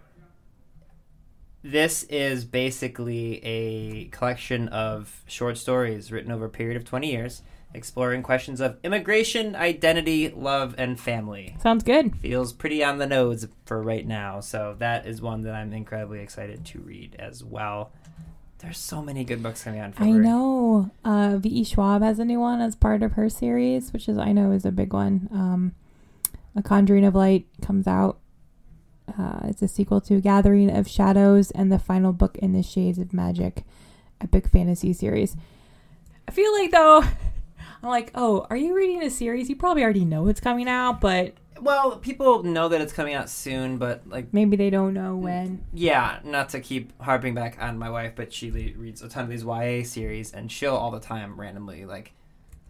this 1.63 2.03
is 2.03 2.45
basically 2.45 3.43
a 3.43 4.05
collection 4.05 4.69
of 4.69 5.23
short 5.27 5.57
stories 5.57 6.11
written 6.11 6.31
over 6.31 6.45
a 6.45 6.49
period 6.49 6.77
of 6.77 6.85
20 6.85 7.11
years 7.11 7.43
exploring 7.73 8.23
questions 8.23 8.59
of 8.59 8.77
immigration, 8.83 9.55
identity, 9.55 10.29
love, 10.29 10.75
and 10.77 10.99
family. 10.99 11.55
Sounds 11.61 11.83
good. 11.83 12.15
Feels 12.17 12.53
pretty 12.53 12.83
on 12.83 12.97
the 12.97 13.07
nose 13.07 13.47
for 13.65 13.81
right 13.81 14.05
now, 14.05 14.39
so 14.39 14.75
that 14.79 15.05
is 15.05 15.21
one 15.21 15.43
that 15.43 15.53
I'm 15.53 15.71
incredibly 15.73 16.19
excited 16.19 16.65
to 16.65 16.79
read 16.79 17.15
as 17.19 17.43
well. 17.43 17.91
There's 18.59 18.77
so 18.77 19.01
many 19.01 19.23
good 19.23 19.41
books 19.41 19.63
coming 19.63 19.79
out 19.79 19.97
in 19.99 20.03
I 20.03 20.11
know. 20.11 20.91
Uh, 21.03 21.37
V.E. 21.37 21.63
Schwab 21.63 22.03
has 22.03 22.19
a 22.19 22.25
new 22.25 22.39
one 22.39 22.61
as 22.61 22.75
part 22.75 23.01
of 23.01 23.13
her 23.13 23.27
series, 23.27 23.91
which 23.91 24.07
is 24.07 24.17
I 24.17 24.33
know 24.33 24.51
is 24.51 24.65
a 24.65 24.71
big 24.71 24.93
one. 24.93 25.27
Um, 25.31 25.75
a 26.55 26.61
Conjuring 26.61 27.05
of 27.05 27.15
Light 27.15 27.47
comes 27.61 27.87
out. 27.87 28.19
Uh, 29.17 29.39
it's 29.43 29.61
a 29.61 29.67
sequel 29.67 29.99
to 30.01 30.21
Gathering 30.21 30.69
of 30.69 30.87
Shadows 30.87 31.51
and 31.51 31.71
the 31.71 31.79
final 31.79 32.13
book 32.13 32.37
in 32.37 32.53
the 32.53 32.63
Shades 32.63 32.97
of 32.97 33.13
Magic, 33.13 33.63
epic 34.21 34.47
fantasy 34.47 34.93
series. 34.93 35.35
I 36.27 36.31
feel 36.31 36.51
like 36.53 36.71
though, 36.71 37.03
I'm 37.83 37.89
like, 37.89 38.11
oh, 38.15 38.45
are 38.49 38.55
you 38.57 38.75
reading 38.75 39.03
a 39.03 39.09
series? 39.09 39.49
You 39.49 39.55
probably 39.55 39.83
already 39.83 40.05
know 40.05 40.27
it's 40.27 40.39
coming 40.39 40.67
out, 40.69 41.01
but 41.01 41.33
Well, 41.59 41.97
people 41.97 42.43
know 42.43 42.69
that 42.69 42.79
it's 42.79 42.93
coming 42.93 43.15
out 43.15 43.29
soon, 43.29 43.77
but 43.77 44.07
like 44.07 44.33
maybe 44.33 44.55
they 44.55 44.69
don't 44.69 44.93
know 44.93 45.15
when. 45.15 45.65
Yeah, 45.73 46.19
not 46.23 46.49
to 46.49 46.59
keep 46.61 46.93
harping 47.01 47.33
back 47.33 47.57
on 47.59 47.77
my 47.77 47.89
wife, 47.89 48.13
but 48.15 48.31
she 48.31 48.51
le- 48.51 48.79
reads 48.79 49.01
a 49.01 49.09
ton 49.09 49.23
of 49.23 49.29
these 49.29 49.43
YA 49.43 49.83
series, 49.83 50.31
and 50.31 50.51
she'll 50.51 50.75
all 50.75 50.91
the 50.91 50.99
time 50.99 51.39
randomly 51.39 51.85
like 51.85 52.13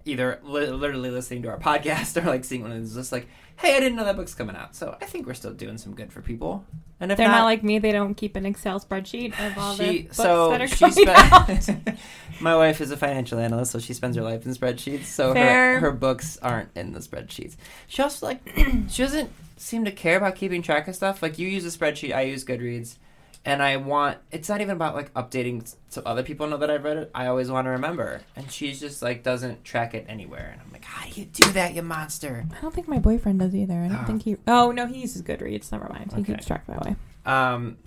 either 0.06 0.40
li- 0.44 0.68
literally 0.68 1.12
listening 1.12 1.44
to 1.44 1.50
our 1.50 1.60
podcast 1.60 2.20
or 2.22 2.26
like 2.26 2.44
seeing 2.46 2.64
one 2.64 2.72
and 2.72 2.84
it's 2.84 2.96
just 2.96 3.12
like, 3.12 3.28
"Hey, 3.62 3.76
I 3.76 3.80
didn't 3.80 3.96
know 3.96 4.04
that 4.04 4.16
book's 4.16 4.34
coming 4.34 4.56
out." 4.56 4.76
So 4.76 4.98
I 5.02 5.06
think 5.06 5.28
we're 5.28 5.34
still 5.34 5.54
doing 5.54 5.78
some 5.78 5.94
good 5.96 6.12
for 6.12 6.22
people. 6.22 6.66
And 7.00 7.12
if 7.12 7.18
They're 7.18 7.28
not, 7.28 7.40
not, 7.40 7.46
like 7.46 7.64
me; 7.64 7.80
they 7.80 7.92
don't 7.92 8.16
keep 8.16 8.36
an 8.36 8.46
Excel 8.46 8.80
spreadsheet 8.80 9.34
of 9.40 9.58
all 9.58 9.76
the 9.76 10.04
books 10.04 10.18
so 10.18 10.52
that 10.52 10.62
are 10.62 10.68
she 10.68 10.86
coming 10.86 11.08
out. 11.10 11.98
my 12.42 12.56
wife 12.56 12.80
is 12.80 12.92
a 12.92 12.98
financial 12.98 13.40
analyst, 13.40 13.72
so 13.72 13.80
she 13.80 13.94
spends 13.94 14.16
her 14.16 14.22
life 14.22 14.46
in 14.46 14.54
spreadsheets. 14.54 15.06
So 15.06 15.34
her 15.34 15.80
her 15.80 15.92
books 15.92 16.38
aren't 16.42 16.70
in 16.76 16.94
the 16.94 17.00
spreadsheets. 17.00 17.56
She 17.88 18.02
also 18.02 18.26
like 18.28 18.42
she 18.90 19.04
doesn't 19.04 19.32
seem 19.58 19.86
to 19.86 19.92
care 19.92 20.18
about 20.18 20.36
keeping 20.36 20.62
track 20.62 20.88
of 20.88 20.96
stuff. 20.96 21.22
Like 21.22 21.40
you 21.40 21.48
use 21.48 21.66
a 21.66 21.78
spreadsheet, 21.78 22.14
I 22.14 22.22
use 22.22 22.46
Goodreads, 22.46 22.98
and 23.46 23.62
I 23.64 23.78
want. 23.78 24.18
It's 24.32 24.48
not 24.50 24.62
even 24.62 24.76
about 24.76 24.96
like 24.96 25.14
updating 25.14 25.74
so 25.90 26.02
other 26.06 26.24
people 26.24 26.48
know 26.48 26.58
that 26.58 26.70
I've 26.70 26.84
read 26.84 26.98
it. 26.98 27.12
I 27.16 27.28
always 27.28 27.50
want 27.50 27.66
to 27.66 27.72
remember, 27.72 28.22
and 28.36 28.52
she's 28.52 28.80
just 28.80 29.02
like 29.02 29.24
doesn't 29.24 29.64
track 29.64 29.94
it 29.94 30.06
anywhere. 30.08 30.50
And 30.54 30.62
I'm 30.62 30.72
like, 30.72 30.86
how 30.86 31.08
do 31.10 31.20
you 31.20 31.26
do 31.28 31.52
that, 31.54 31.74
you 31.74 31.82
monster? 31.82 32.46
I 32.56 32.62
don't 32.62 32.74
think 32.74 32.88
my 32.88 33.00
boyfriend 33.00 33.40
does 33.40 33.56
either. 33.56 33.74
I 33.76 33.88
don't 33.88 33.98
Ah. 33.98 34.06
think 34.06 34.24
he. 34.24 34.38
Oh 34.48 34.72
no, 34.72 34.86
he 34.88 35.02
uses 35.02 35.22
Goodreads. 35.24 35.72
Never 35.72 35.90
mind. 35.90 36.12
He 36.14 36.22
Okay. 36.22 36.34
keeps 36.34 36.46
track 36.46 36.66
that 36.68 36.86
way. 36.86 36.96
Um, 37.26 37.78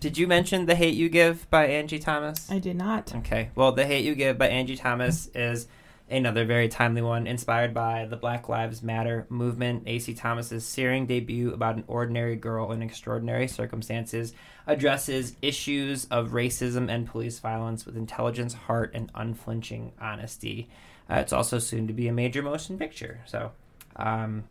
did 0.00 0.16
you 0.16 0.26
mention 0.26 0.66
The 0.66 0.74
Hate 0.74 0.94
You 0.94 1.08
Give 1.10 1.48
by 1.50 1.66
Angie 1.66 1.98
Thomas? 1.98 2.50
I 2.50 2.58
did 2.58 2.76
not. 2.76 3.14
Okay. 3.16 3.50
Well, 3.54 3.72
The 3.72 3.84
Hate 3.86 4.04
You 4.04 4.14
Give 4.14 4.38
by 4.38 4.48
Angie 4.48 4.76
Thomas 4.76 5.28
is 5.34 5.66
another 6.10 6.44
very 6.44 6.68
timely 6.68 7.02
one, 7.02 7.26
inspired 7.26 7.72
by 7.72 8.06
the 8.06 8.16
Black 8.16 8.48
Lives 8.48 8.82
Matter 8.82 9.26
movement. 9.28 9.86
Angie 9.86 10.14
Thomas's 10.14 10.64
searing 10.64 11.06
debut 11.06 11.52
about 11.52 11.76
an 11.76 11.84
ordinary 11.86 12.36
girl 12.36 12.72
in 12.72 12.82
extraordinary 12.82 13.46
circumstances 13.48 14.32
addresses 14.66 15.36
issues 15.42 16.06
of 16.06 16.30
racism 16.30 16.90
and 16.90 17.06
police 17.06 17.38
violence 17.38 17.86
with 17.86 17.96
intelligence, 17.96 18.54
heart, 18.54 18.90
and 18.94 19.10
unflinching 19.14 19.92
honesty. 20.00 20.68
Uh, 21.08 21.14
it's 21.16 21.32
also 21.32 21.58
soon 21.58 21.86
to 21.86 21.92
be 21.92 22.08
a 22.08 22.12
major 22.12 22.42
motion 22.42 22.78
picture. 22.78 23.20
So, 23.26 23.52
um, 23.96 24.44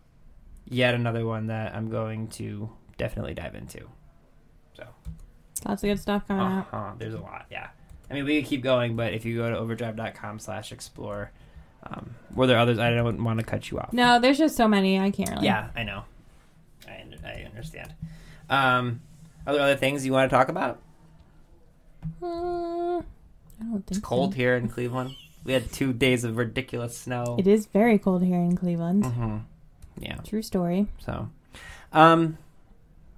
yet 0.67 0.93
another 0.93 1.25
one 1.25 1.47
that 1.47 1.75
I'm 1.75 1.89
going 1.89 2.27
to 2.29 2.69
definitely 2.97 3.33
dive 3.33 3.55
into. 3.55 3.87
So, 4.75 4.85
Lots 5.65 5.83
of 5.83 5.89
good 5.89 5.99
stuff 5.99 6.27
coming 6.27 6.43
out. 6.45 6.67
uh-huh, 6.71 6.93
there's 6.97 7.13
a 7.13 7.19
lot, 7.19 7.45
yeah. 7.51 7.69
I 8.09 8.13
mean, 8.13 8.25
we 8.25 8.41
could 8.41 8.49
keep 8.49 8.63
going, 8.63 8.95
but 8.95 9.13
if 9.13 9.23
you 9.23 9.37
go 9.37 9.49
to 9.49 9.57
overdrive.com 9.57 10.39
slash 10.39 10.71
explore, 10.71 11.31
um, 11.83 12.15
were 12.35 12.47
there 12.47 12.57
others? 12.57 12.79
I 12.79 12.91
don't 12.91 13.23
want 13.23 13.39
to 13.39 13.45
cut 13.45 13.69
you 13.71 13.79
off. 13.79 13.91
No, 13.93 14.19
there's 14.19 14.37
just 14.37 14.55
so 14.55 14.67
many. 14.67 14.99
I 14.99 15.11
can't 15.11 15.29
really. 15.29 15.45
Yeah, 15.45 15.69
I 15.75 15.83
know. 15.83 16.03
I, 16.87 17.03
I 17.25 17.43
understand. 17.45 17.93
Um, 18.49 19.01
are 19.47 19.53
there 19.53 19.61
other 19.63 19.75
things 19.75 20.05
you 20.05 20.11
want 20.13 20.29
to 20.29 20.35
talk 20.35 20.49
about? 20.49 20.79
Uh, 22.21 22.25
I 22.27 23.01
don't 23.61 23.85
think 23.85 23.91
It's 23.91 23.99
cold 23.99 24.31
so. 24.33 24.37
here 24.37 24.55
in 24.55 24.67
Cleveland. 24.67 25.11
We 25.43 25.53
had 25.53 25.71
two 25.71 25.93
days 25.93 26.23
of 26.23 26.37
ridiculous 26.37 26.97
snow. 26.97 27.35
It 27.39 27.47
is 27.47 27.65
very 27.67 27.97
cold 27.97 28.23
here 28.23 28.39
in 28.39 28.55
Cleveland. 28.55 29.05
hmm 29.05 29.37
Yeah. 29.97 30.15
True 30.17 30.41
story. 30.41 30.87
So, 30.99 31.29
um, 31.93 32.37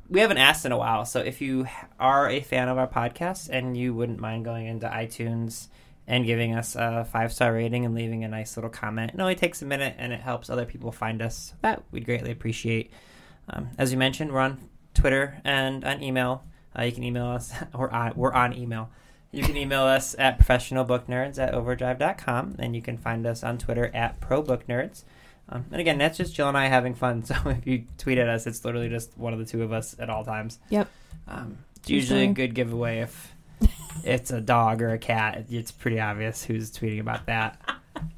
we 0.09 0.19
haven't 0.19 0.37
asked 0.37 0.65
in 0.65 0.71
a 0.71 0.77
while. 0.77 1.05
So, 1.05 1.19
if 1.19 1.41
you 1.41 1.67
are 1.99 2.29
a 2.29 2.41
fan 2.41 2.67
of 2.69 2.77
our 2.77 2.87
podcast 2.87 3.49
and 3.49 3.75
you 3.75 3.93
wouldn't 3.93 4.19
mind 4.19 4.45
going 4.45 4.67
into 4.67 4.87
iTunes 4.87 5.67
and 6.07 6.25
giving 6.25 6.55
us 6.55 6.75
a 6.75 7.05
five 7.11 7.31
star 7.31 7.53
rating 7.53 7.85
and 7.85 7.95
leaving 7.95 8.23
a 8.23 8.27
nice 8.27 8.57
little 8.57 8.69
comment, 8.69 9.11
it 9.13 9.19
only 9.19 9.35
takes 9.35 9.61
a 9.61 9.65
minute 9.65 9.95
and 9.97 10.11
it 10.13 10.21
helps 10.21 10.49
other 10.49 10.65
people 10.65 10.91
find 10.91 11.21
us. 11.21 11.53
That 11.61 11.83
we'd 11.91 12.05
greatly 12.05 12.31
appreciate. 12.31 12.91
Um, 13.49 13.69
as 13.77 13.91
you 13.91 13.97
mentioned, 13.97 14.31
we're 14.31 14.39
on 14.39 14.69
Twitter 14.93 15.39
and 15.43 15.83
on 15.83 16.01
email. 16.01 16.43
Uh, 16.77 16.83
you 16.83 16.91
can 16.91 17.03
email 17.03 17.27
us, 17.27 17.53
or 17.73 17.93
on, 17.93 18.13
we're 18.15 18.33
on 18.33 18.53
email. 18.53 18.89
You 19.31 19.43
can 19.43 19.55
email 19.55 19.83
us 19.83 20.13
at 20.19 20.39
professionalbooknerds 20.39 21.39
at 21.39 21.53
overdrive.com, 21.53 22.55
and 22.59 22.75
you 22.75 22.81
can 22.81 22.97
find 22.97 23.25
us 23.25 23.43
on 23.43 23.57
Twitter 23.57 23.89
at 23.93 24.19
probooknerds. 24.19 25.03
Um, 25.47 25.65
and 25.71 25.79
again, 25.79 25.97
that's 25.97 26.17
just 26.17 26.35
Jill 26.35 26.49
and 26.49 26.57
I 26.57 26.67
having 26.67 26.95
fun. 26.95 27.23
So 27.25 27.35
if 27.45 27.65
you 27.65 27.85
tweet 27.97 28.17
at 28.17 28.27
us, 28.27 28.45
it's 28.45 28.63
literally 28.65 28.89
just 28.89 29.17
one 29.17 29.31
of 29.31 29.39
the 29.39 29.45
two 29.45 29.63
of 29.63 29.71
us 29.71 29.95
at 29.99 30.09
all 30.09 30.25
times. 30.25 30.59
Yep. 30.69 30.89
Um, 31.27 31.57
it's 31.77 31.89
usually 31.89 32.23
a 32.23 32.33
good 32.33 32.53
giveaway 32.53 32.99
if 32.99 33.33
it's 34.03 34.31
a 34.31 34.41
dog 34.41 34.81
or 34.81 34.89
a 34.91 34.97
cat. 34.97 35.45
It's 35.49 35.71
pretty 35.71 35.99
obvious 35.99 36.43
who's 36.43 36.71
tweeting 36.71 36.99
about 36.99 37.25
that. 37.27 37.59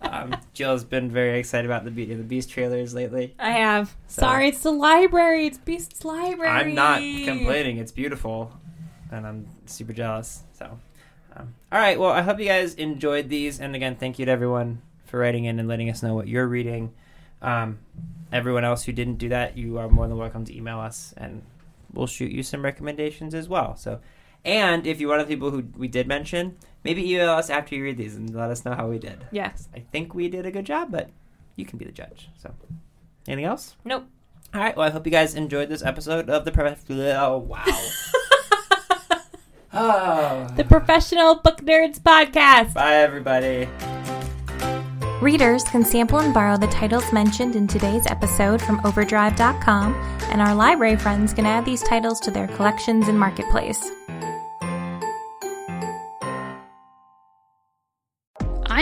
Um, 0.01 0.35
Jill's 0.53 0.83
been 0.83 1.09
very 1.11 1.39
excited 1.39 1.65
about 1.69 1.83
the 1.85 1.91
Beauty 1.91 2.11
of 2.13 2.17
the 2.19 2.23
Beast 2.23 2.49
trailers 2.49 2.93
lately. 2.93 3.33
I 3.39 3.51
have. 3.51 3.95
So- 4.07 4.21
Sorry, 4.21 4.47
it's 4.49 4.61
the 4.61 4.71
library. 4.71 5.47
It's 5.47 5.57
Beast's 5.57 6.05
library. 6.05 6.49
I'm 6.49 6.73
not 6.75 6.99
complaining. 6.99 7.77
It's 7.77 7.91
beautiful, 7.91 8.51
and 9.11 9.25
I'm 9.25 9.47
super 9.65 9.93
jealous. 9.93 10.43
So, 10.57 10.79
um, 11.35 11.53
all 11.71 11.79
right. 11.79 11.99
Well, 11.99 12.11
I 12.11 12.21
hope 12.21 12.39
you 12.39 12.45
guys 12.45 12.75
enjoyed 12.75 13.29
these, 13.29 13.59
and 13.59 13.75
again, 13.75 13.95
thank 13.95 14.19
you 14.19 14.25
to 14.25 14.31
everyone 14.31 14.81
for 15.05 15.19
writing 15.19 15.45
in 15.45 15.59
and 15.59 15.67
letting 15.67 15.89
us 15.89 16.01
know 16.03 16.13
what 16.15 16.27
you're 16.27 16.47
reading. 16.47 16.93
Um, 17.41 17.79
everyone 18.31 18.63
else 18.63 18.83
who 18.83 18.91
didn't 18.93 19.15
do 19.15 19.29
that, 19.29 19.57
you 19.57 19.77
are 19.79 19.89
more 19.89 20.07
than 20.07 20.17
welcome 20.17 20.45
to 20.45 20.55
email 20.55 20.79
us, 20.79 21.13
and 21.17 21.41
we'll 21.91 22.07
shoot 22.07 22.31
you 22.31 22.41
some 22.43 22.63
recommendations 22.63 23.35
as 23.35 23.49
well. 23.49 23.75
So, 23.75 23.99
and 24.45 24.85
if 24.85 24.99
you're 24.99 25.09
one 25.09 25.19
of 25.19 25.27
the 25.27 25.33
people 25.33 25.51
who 25.51 25.63
we 25.77 25.87
did 25.87 26.07
mention, 26.07 26.57
maybe 26.83 27.09
email 27.11 27.31
us 27.31 27.49
after 27.49 27.75
you 27.75 27.83
read 27.83 27.97
these 27.97 28.15
and 28.15 28.33
let 28.35 28.49
us 28.49 28.65
know 28.65 28.73
how 28.73 28.87
we 28.87 28.99
did. 28.99 29.25
Yes. 29.31 29.69
I 29.73 29.79
think 29.79 30.13
we 30.13 30.27
did 30.29 30.45
a 30.45 30.51
good 30.51 30.65
job, 30.65 30.91
but 30.91 31.09
you 31.55 31.65
can 31.65 31.77
be 31.77 31.85
the 31.85 31.91
judge. 31.91 32.29
So, 32.41 32.53
anything 33.27 33.45
else? 33.45 33.75
Nope. 33.85 34.05
All 34.53 34.61
right. 34.61 34.75
Well, 34.75 34.87
I 34.87 34.91
hope 34.91 35.05
you 35.05 35.11
guys 35.11 35.35
enjoyed 35.35 35.69
this 35.69 35.83
episode 35.83 36.29
of 36.29 36.45
the. 36.45 36.51
Pro- 36.51 36.75
oh 36.89 37.37
wow. 37.37 37.63
oh. 39.73 40.47
The 40.55 40.63
Professional 40.65 41.35
Book 41.35 41.61
Nerds 41.61 41.99
Podcast. 41.99 42.73
Bye, 42.73 42.95
everybody. 42.97 43.67
Readers 45.21 45.63
can 45.63 45.85
sample 45.85 46.19
and 46.19 46.33
borrow 46.33 46.57
the 46.57 46.67
titles 46.67 47.11
mentioned 47.13 47.55
in 47.55 47.65
today's 47.65 48.05
episode 48.07 48.61
from 48.61 48.81
Overdrive.com, 48.83 49.95
and 50.29 50.41
our 50.41 50.53
library 50.53 50.97
friends 50.97 51.33
can 51.33 51.45
add 51.45 51.65
these 51.65 51.81
titles 51.81 52.19
to 52.19 52.29
their 52.29 52.47
collections 52.49 53.07
in 53.07 53.17
Marketplace. 53.17 53.89